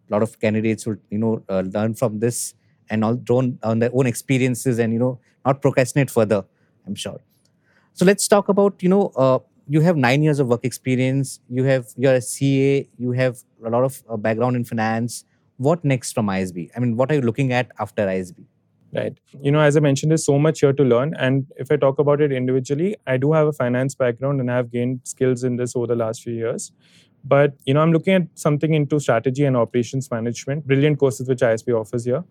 a 0.09 0.13
lot 0.13 0.23
of 0.23 0.39
candidates 0.39 0.85
would 0.85 0.99
you 1.09 1.17
know 1.17 1.43
uh, 1.49 1.61
learn 1.61 1.93
from 1.93 2.19
this 2.19 2.55
and 2.89 3.03
all 3.03 3.15
drawn 3.15 3.57
on 3.63 3.79
their 3.79 3.91
own 3.93 4.05
experiences 4.05 4.79
and 4.79 4.93
you 4.93 4.99
know 4.99 5.19
not 5.45 5.61
procrastinate 5.61 6.09
further 6.09 6.43
i'm 6.87 6.95
sure. 6.95 7.19
So 7.93 8.05
let's 8.05 8.27
talk 8.27 8.49
about 8.49 8.83
you 8.83 8.89
know 8.89 9.11
uh, 9.15 9.39
you 9.67 9.81
have 9.81 9.97
nine 9.97 10.21
years 10.23 10.39
of 10.39 10.47
work 10.47 10.65
experience 10.65 11.39
you 11.49 11.63
have 11.63 11.87
you're 11.97 12.15
a 12.15 12.21
ca 12.21 12.87
you 12.97 13.11
have 13.11 13.37
a 13.65 13.69
lot 13.69 13.83
of 13.83 14.03
uh, 14.09 14.17
background 14.17 14.55
in 14.55 14.65
finance. 14.65 15.25
What 15.57 15.85
next 15.85 16.11
from 16.13 16.27
isb 16.27 16.69
i 16.75 16.79
mean 16.79 16.97
what 16.97 17.11
are 17.11 17.15
you 17.15 17.21
looking 17.21 17.53
at 17.53 17.69
after 17.79 18.05
isb 18.07 18.35
right. 18.93 19.17
You 19.41 19.51
know 19.51 19.61
as 19.61 19.77
i 19.77 19.79
mentioned 19.79 20.11
there's 20.11 20.25
so 20.25 20.37
much 20.37 20.59
here 20.59 20.73
to 20.73 20.83
learn 20.83 21.13
and 21.17 21.45
if 21.57 21.71
i 21.71 21.77
talk 21.77 21.97
about 21.99 22.19
it 22.21 22.33
individually 22.33 22.97
i 23.07 23.15
do 23.17 23.31
have 23.31 23.47
a 23.47 23.53
finance 23.53 23.95
background 23.95 24.41
and 24.41 24.51
i 24.51 24.55
have 24.57 24.69
gained 24.71 24.99
skills 25.03 25.45
in 25.45 25.55
this 25.55 25.75
over 25.75 25.87
the 25.87 25.95
last 25.95 26.23
few 26.23 26.33
years 26.33 26.71
but 27.25 27.53
you 27.65 27.73
know 27.73 27.81
i'm 27.81 27.91
looking 27.91 28.13
at 28.13 28.27
something 28.35 28.73
into 28.73 28.99
strategy 28.99 29.45
and 29.45 29.57
operations 29.57 30.09
management 30.11 30.65
brilliant 30.67 30.99
courses 30.99 31.27
which 31.27 31.39
ISB 31.39 31.79
offers 31.79 32.05
here 32.05 32.23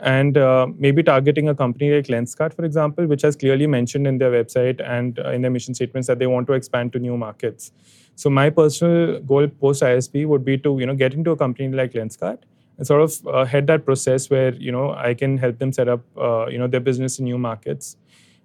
and 0.00 0.38
uh, 0.38 0.66
maybe 0.78 1.02
targeting 1.02 1.48
a 1.48 1.54
company 1.54 1.92
like 1.92 2.06
Lenskart, 2.06 2.54
for 2.54 2.64
example, 2.64 3.06
which 3.06 3.22
has 3.22 3.36
clearly 3.36 3.66
mentioned 3.66 4.06
in 4.06 4.18
their 4.18 4.30
website 4.30 4.80
and 4.82 5.18
uh, 5.18 5.30
in 5.30 5.42
their 5.42 5.50
mission 5.50 5.74
statements 5.74 6.08
that 6.08 6.18
they 6.18 6.26
want 6.26 6.46
to 6.46 6.54
expand 6.54 6.92
to 6.94 6.98
new 6.98 7.16
markets. 7.16 7.72
So 8.16 8.30
my 8.30 8.50
personal 8.50 9.20
goal 9.20 9.48
post 9.48 9.82
ISB 9.82 10.26
would 10.26 10.44
be 10.44 10.56
to 10.58 10.78
you 10.78 10.86
know 10.86 10.94
get 10.94 11.14
into 11.14 11.30
a 11.30 11.36
company 11.36 11.68
like 11.68 11.92
Lenskart 11.92 12.38
and 12.78 12.86
sort 12.86 13.02
of 13.02 13.26
uh, 13.26 13.44
head 13.44 13.66
that 13.66 13.84
process 13.84 14.30
where 14.30 14.54
you 14.54 14.72
know 14.72 14.92
I 14.94 15.14
can 15.14 15.36
help 15.38 15.58
them 15.58 15.72
set 15.72 15.88
up 15.88 16.00
uh, 16.16 16.46
you 16.46 16.58
know 16.58 16.66
their 16.66 16.80
business 16.80 17.18
in 17.18 17.26
new 17.26 17.38
markets, 17.38 17.96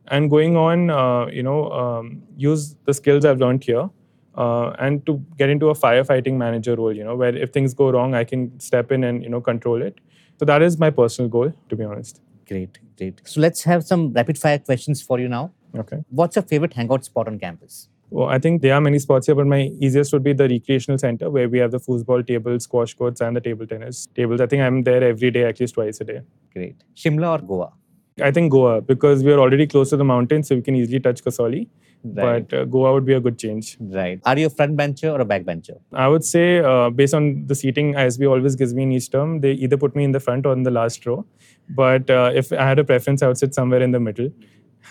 and 0.07 0.29
going 0.29 0.57
on 0.57 0.89
uh, 0.89 1.27
you 1.27 1.43
know 1.43 1.71
um, 1.71 2.21
use 2.35 2.75
the 2.85 2.93
skills 2.93 3.25
I've 3.25 3.39
learned 3.39 3.63
here. 3.63 3.89
Uh, 4.37 4.75
and 4.79 5.05
to 5.05 5.23
get 5.37 5.49
into 5.49 5.69
a 5.69 5.73
firefighting 5.73 6.33
manager 6.33 6.75
role, 6.75 6.93
you 6.93 7.03
know, 7.03 7.15
where 7.15 7.35
if 7.35 7.51
things 7.51 7.73
go 7.73 7.89
wrong, 7.89 8.13
I 8.13 8.23
can 8.23 8.59
step 8.59 8.91
in 8.91 9.03
and 9.03 9.23
you 9.23 9.29
know 9.29 9.41
control 9.41 9.81
it. 9.81 9.99
So 10.39 10.45
that 10.45 10.61
is 10.61 10.77
my 10.77 10.89
personal 10.89 11.29
goal, 11.29 11.53
to 11.69 11.75
be 11.75 11.83
honest. 11.83 12.21
Great, 12.47 12.77
great. 12.97 13.21
So 13.25 13.39
let's 13.39 13.63
have 13.63 13.83
some 13.83 14.11
rapid 14.11 14.37
fire 14.37 14.59
questions 14.59 15.01
for 15.01 15.19
you 15.19 15.29
now. 15.29 15.51
Okay. 15.77 16.03
What's 16.09 16.35
your 16.35 16.43
favorite 16.43 16.73
hangout 16.73 17.05
spot 17.05 17.27
on 17.27 17.39
campus? 17.39 17.87
Well, 18.09 18.27
I 18.27 18.37
think 18.37 18.61
there 18.61 18.73
are 18.73 18.81
many 18.81 18.99
spots 18.99 19.25
here, 19.25 19.35
but 19.35 19.47
my 19.47 19.71
easiest 19.79 20.13
would 20.13 20.23
be 20.23 20.33
the 20.33 20.47
recreational 20.47 20.97
center 20.97 21.29
where 21.29 21.49
we 21.49 21.57
have 21.59 21.71
the 21.71 21.79
foosball 21.79 22.25
tables, 22.25 22.63
squash 22.63 22.93
courts, 22.93 23.19
and 23.21 23.35
the 23.35 23.41
table 23.41 23.65
tennis 23.65 24.07
tables. 24.15 24.41
I 24.41 24.47
think 24.47 24.61
I'm 24.61 24.83
there 24.83 25.03
every 25.03 25.31
day, 25.31 25.45
at 25.45 25.59
least 25.59 25.73
twice 25.73 25.99
a 26.01 26.03
day. 26.03 26.21
Great. 26.53 26.83
Shimla 26.95 27.39
or 27.39 27.45
Goa? 27.45 27.73
I 28.21 28.31
think 28.31 28.51
Goa 28.51 28.81
because 28.81 29.23
we 29.23 29.33
are 29.33 29.39
already 29.39 29.65
close 29.67 29.89
to 29.89 29.97
the 29.97 30.05
mountains, 30.05 30.47
so 30.47 30.55
we 30.55 30.61
can 30.61 30.75
easily 30.75 30.99
touch 30.99 31.23
Kasauli. 31.23 31.67
Right. 32.13 32.47
But 32.47 32.57
uh, 32.57 32.65
Goa 32.65 32.93
would 32.93 33.05
be 33.05 33.13
a 33.13 33.19
good 33.19 33.39
change. 33.39 33.77
Right. 33.79 34.19
Are 34.25 34.37
you 34.37 34.47
a 34.47 34.49
front 34.49 34.77
bencher 34.77 35.09
or 35.09 35.21
a 35.21 35.25
back 35.25 35.43
bencher? 35.43 35.77
I 35.91 36.07
would 36.07 36.23
say, 36.23 36.59
uh, 36.59 36.89
based 36.91 37.13
on 37.13 37.47
the 37.47 37.55
seating 37.55 37.93
ISB 37.93 38.29
always 38.29 38.55
gives 38.55 38.73
me 38.73 38.83
in 38.83 38.91
each 38.91 39.09
term, 39.09 39.41
they 39.41 39.53
either 39.53 39.77
put 39.77 39.95
me 39.95 40.03
in 40.03 40.11
the 40.11 40.19
front 40.19 40.45
or 40.45 40.53
in 40.53 40.63
the 40.63 40.71
last 40.71 41.05
row. 41.05 41.25
But 41.69 42.09
uh, 42.09 42.31
if 42.33 42.53
I 42.53 42.67
had 42.67 42.77
a 42.77 42.83
preference, 42.83 43.23
I 43.23 43.27
would 43.27 43.37
sit 43.37 43.55
somewhere 43.55 43.81
in 43.81 43.91
the 43.91 43.99
middle. 43.99 44.29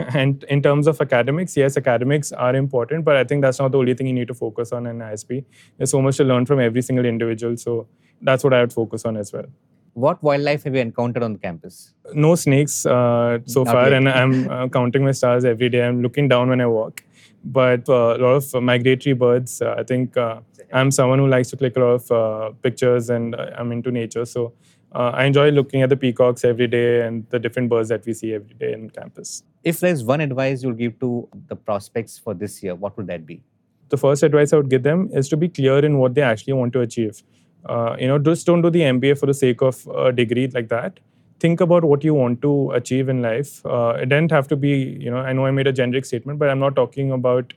and 0.15 0.43
in 0.45 0.61
terms 0.61 0.89
of 0.89 1.01
academics, 1.01 1.57
yes, 1.57 1.77
academics 1.77 2.33
are 2.33 2.57
important, 2.57 3.05
but 3.05 3.17
I 3.17 3.23
think 3.23 3.43
that's 3.43 3.61
not 3.61 3.71
the 3.71 3.79
only 3.79 3.95
thing 3.95 4.09
you 4.09 4.13
need 4.13 4.29
to 4.29 4.35
focus 4.35 4.73
on 4.73 4.87
in 4.87 4.99
ISB. 4.99 5.45
There's 5.77 5.91
so 5.91 6.03
much 6.03 6.17
to 6.17 6.25
learn 6.25 6.47
from 6.47 6.59
every 6.59 6.83
single 6.83 7.05
individual. 7.05 7.57
So 7.57 7.87
that's 8.21 8.43
what 8.43 8.53
I 8.53 8.61
would 8.61 8.73
focus 8.73 9.05
on 9.05 9.17
as 9.17 9.33
well. 9.33 9.47
What 9.95 10.23
wildlife 10.25 10.65
have 10.65 10.75
you 10.75 10.81
encountered 10.81 11.23
on 11.23 11.33
the 11.35 11.39
campus? 11.39 11.93
No 12.13 12.35
snakes 12.35 12.85
uh, 12.85 13.39
so 13.47 13.63
Not 13.63 13.73
far, 13.73 13.85
yet. 13.85 13.93
and 13.95 14.09
I'm 14.09 14.51
uh, 14.51 14.69
counting 14.69 15.05
my 15.05 15.13
stars 15.13 15.45
every 15.45 15.69
day. 15.69 15.83
I'm 15.85 16.03
looking 16.03 16.27
down 16.29 16.49
when 16.49 16.61
I 16.61 16.67
walk, 16.67 17.05
but 17.45 17.89
uh, 17.89 18.17
a 18.17 18.19
lot 18.19 18.35
of 18.55 18.63
migratory 18.63 19.15
birds. 19.15 19.63
Uh, 19.63 19.77
I 19.79 19.85
think 19.85 20.17
uh, 20.17 20.41
I'm 20.73 20.91
someone 20.91 21.21
who 21.21 21.29
likes 21.29 21.51
to 21.51 21.57
click 21.57 21.77
a 21.77 21.81
lot 21.81 21.95
of 22.01 22.11
uh, 22.11 22.51
pictures, 22.63 23.09
and 23.09 23.37
I'm 23.37 23.71
into 23.71 23.93
nature. 23.93 24.25
So 24.25 24.53
I 24.93 25.25
enjoy 25.27 25.51
looking 25.51 25.83
at 25.83 25.89
the 25.91 25.97
peacocks 25.97 26.45
every 26.45 26.67
day 26.69 27.01
and 27.07 27.25
the 27.31 27.39
different 27.39 27.69
birds 27.69 27.89
that 27.89 28.05
we 28.07 28.15
see 28.15 28.35
every 28.35 28.55
day 28.55 28.73
in 28.73 28.91
campus. 28.91 29.43
If 29.63 29.81
there's 29.81 30.05
one 30.05 30.21
advice 30.21 30.63
you'll 30.63 30.73
give 30.75 30.99
to 31.01 31.29
the 31.49 31.57
prospects 31.57 32.19
for 32.19 32.35
this 32.35 32.63
year, 32.63 32.75
what 32.75 32.97
would 32.97 33.07
that 33.09 33.27
be? 33.27 33.43
The 33.89 33.97
first 33.97 34.23
advice 34.23 34.53
I 34.53 34.57
would 34.57 34.71
give 34.71 34.83
them 34.83 35.11
is 35.13 35.29
to 35.31 35.37
be 35.37 35.49
clear 35.49 35.85
in 35.85 35.99
what 35.99 36.15
they 36.15 36.23
actually 36.23 36.53
want 36.55 36.73
to 36.75 36.81
achieve 36.81 37.23
uh, 37.67 37.97
you 37.99 38.07
know 38.09 38.19
just 38.19 38.47
don't 38.47 38.63
do 38.63 38.71
the 38.71 38.81
mba 38.81 39.19
for 39.19 39.27
the 39.27 39.35
sake 39.35 39.63
of 39.63 39.87
a 39.89 40.13
degree 40.13 40.47
like 40.49 40.69
that. 40.69 41.01
Think 41.41 41.61
about 41.61 41.85
what 41.85 42.05
you 42.05 42.15
want 42.15 42.41
to 42.43 42.71
achieve 42.73 43.09
in 43.09 43.21
life. 43.21 43.65
Uh, 43.67 43.97
it 44.01 44.09
doesn't 44.09 44.31
have 44.31 44.49
to 44.49 44.57
be 44.57 44.71
you 45.01 45.11
know 45.11 45.19
i 45.19 45.33
know 45.33 45.47
i 45.47 45.51
made 45.51 45.67
a 45.67 45.73
generic 45.73 46.05
statement 46.05 46.39
but 46.39 46.49
i'm 46.49 46.59
not 46.59 46.77
talking 46.77 47.13
about 47.13 47.53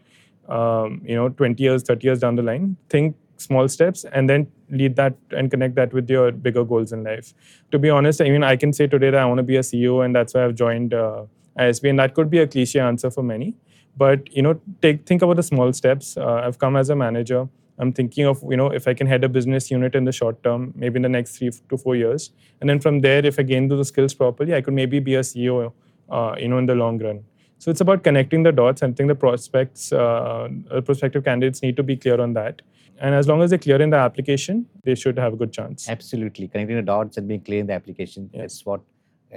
um, 0.49 1.01
you 1.05 1.15
know 1.15 1.29
20 1.29 1.61
years 1.61 1.83
30 1.83 2.07
years 2.07 2.19
down 2.19 2.35
the 2.35 2.43
line. 2.43 2.77
Think 2.89 3.15
small 3.37 3.67
steps 3.67 4.03
and 4.05 4.27
then 4.29 4.47
lead 4.71 4.95
that 4.95 5.13
and 5.31 5.51
connect 5.51 5.75
that 5.75 5.93
with 5.93 6.09
your 6.09 6.31
bigger 6.31 6.63
goals 6.63 6.91
in 6.91 7.03
life. 7.03 7.33
To 7.71 7.79
be 7.79 7.89
honest 7.89 8.21
i 8.21 8.29
mean 8.29 8.43
i 8.43 8.55
can 8.55 8.73
say 8.73 8.87
today 8.87 9.11
that 9.11 9.19
i 9.19 9.25
want 9.25 9.37
to 9.37 9.43
be 9.43 9.57
a 9.57 9.61
ceo 9.61 10.03
and 10.03 10.15
that's 10.15 10.33
why 10.33 10.43
i've 10.45 10.55
joined 10.55 10.93
uh, 10.93 11.23
isb 11.59 11.89
and 11.89 11.99
that 11.99 12.13
could 12.15 12.29
be 12.29 12.39
a 12.39 12.47
cliche 12.47 12.79
answer 12.79 13.11
for 13.11 13.23
many. 13.23 13.55
But 13.95 14.31
you 14.35 14.41
know 14.41 14.59
take 14.81 15.05
think 15.05 15.21
about 15.21 15.35
the 15.37 15.43
small 15.43 15.71
steps. 15.73 16.17
Uh, 16.17 16.41
i've 16.45 16.59
come 16.59 16.75
as 16.75 16.89
a 16.89 16.95
manager 16.95 17.47
I'm 17.79 17.93
thinking 17.93 18.25
of, 18.25 18.43
you 18.49 18.57
know, 18.57 18.67
if 18.67 18.87
I 18.87 18.93
can 18.93 19.07
head 19.07 19.23
a 19.23 19.29
business 19.29 19.69
unit 19.69 19.95
in 19.95 20.05
the 20.05 20.11
short 20.11 20.41
term, 20.43 20.73
maybe 20.75 20.97
in 20.97 21.03
the 21.03 21.09
next 21.09 21.37
three 21.37 21.51
to 21.69 21.77
four 21.77 21.95
years. 21.95 22.31
And 22.59 22.69
then 22.69 22.79
from 22.79 23.01
there, 23.01 23.25
if 23.25 23.39
I 23.39 23.43
gain 23.43 23.67
those 23.67 23.89
skills 23.89 24.13
properly, 24.13 24.55
I 24.55 24.61
could 24.61 24.73
maybe 24.73 24.99
be 24.99 25.15
a 25.15 25.21
CEO, 25.21 25.73
uh, 26.09 26.35
you 26.39 26.47
know, 26.47 26.57
in 26.57 26.65
the 26.65 26.75
long 26.75 26.97
run. 26.97 27.23
So 27.59 27.71
it's 27.71 27.81
about 27.81 28.03
connecting 28.03 28.43
the 28.43 28.51
dots. 28.51 28.81
and 28.81 28.93
I 28.93 28.95
think 28.95 29.07
the 29.07 29.15
prospects, 29.15 29.91
uh, 29.91 30.47
prospective 30.85 31.23
candidates 31.23 31.61
need 31.61 31.75
to 31.77 31.83
be 31.83 31.95
clear 31.95 32.19
on 32.21 32.33
that. 32.33 32.61
And 32.99 33.13
as 33.13 33.27
long 33.27 33.41
as 33.41 33.51
they're 33.51 33.59
clear 33.59 33.81
in 33.81 33.91
the 33.91 33.97
application, 33.97 34.67
they 34.83 34.95
should 34.95 35.17
have 35.19 35.33
a 35.33 35.35
good 35.35 35.53
chance. 35.53 35.87
Absolutely. 35.87 36.47
Connecting 36.47 36.77
the 36.77 36.81
dots 36.81 37.17
and 37.17 37.27
being 37.27 37.41
clear 37.41 37.59
in 37.59 37.67
the 37.67 37.73
application. 37.73 38.29
Yes. 38.33 38.41
That's 38.41 38.65
what 38.65 38.81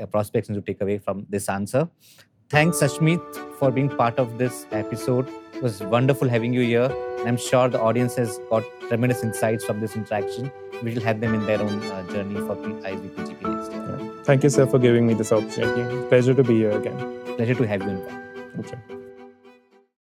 uh, 0.00 0.07
prospects 0.07 0.48
need 0.48 0.57
to 0.57 0.62
take 0.62 0.81
away 0.81 0.98
from 0.98 1.26
this 1.29 1.48
answer. 1.48 1.88
Thanks, 2.50 2.78
Ashmeet, 2.78 3.22
for 3.60 3.70
being 3.70 3.88
part 3.88 4.18
of 4.18 4.36
this 4.36 4.66
episode. 4.72 5.28
It 5.54 5.62
was 5.62 5.80
wonderful 5.82 6.28
having 6.28 6.52
you 6.52 6.62
here. 6.62 6.90
And 7.18 7.28
I'm 7.28 7.36
sure 7.36 7.68
the 7.68 7.80
audience 7.80 8.16
has 8.16 8.40
got 8.50 8.64
tremendous 8.88 9.22
insights 9.22 9.64
from 9.64 9.78
this 9.78 9.94
interaction. 9.94 10.50
We 10.82 10.92
will 10.94 11.02
have 11.02 11.20
them 11.20 11.32
in 11.32 11.46
their 11.46 11.60
own 11.62 11.80
uh, 11.84 12.02
journey 12.10 12.34
for 12.34 12.56
ISB 12.56 13.10
PGP 13.10 13.54
next 13.54 13.72
year. 13.72 14.24
Thank 14.24 14.42
you, 14.42 14.50
sir, 14.50 14.66
for 14.66 14.80
giving 14.80 15.06
me 15.06 15.14
this 15.14 15.30
opportunity. 15.30 16.08
Pleasure 16.08 16.34
to 16.34 16.42
be 16.42 16.54
here 16.54 16.76
again. 16.76 16.98
Pleasure 17.36 17.54
to 17.54 17.66
have 17.68 17.82
you 17.82 17.90
in. 17.90 18.58
Okay. 18.58 18.99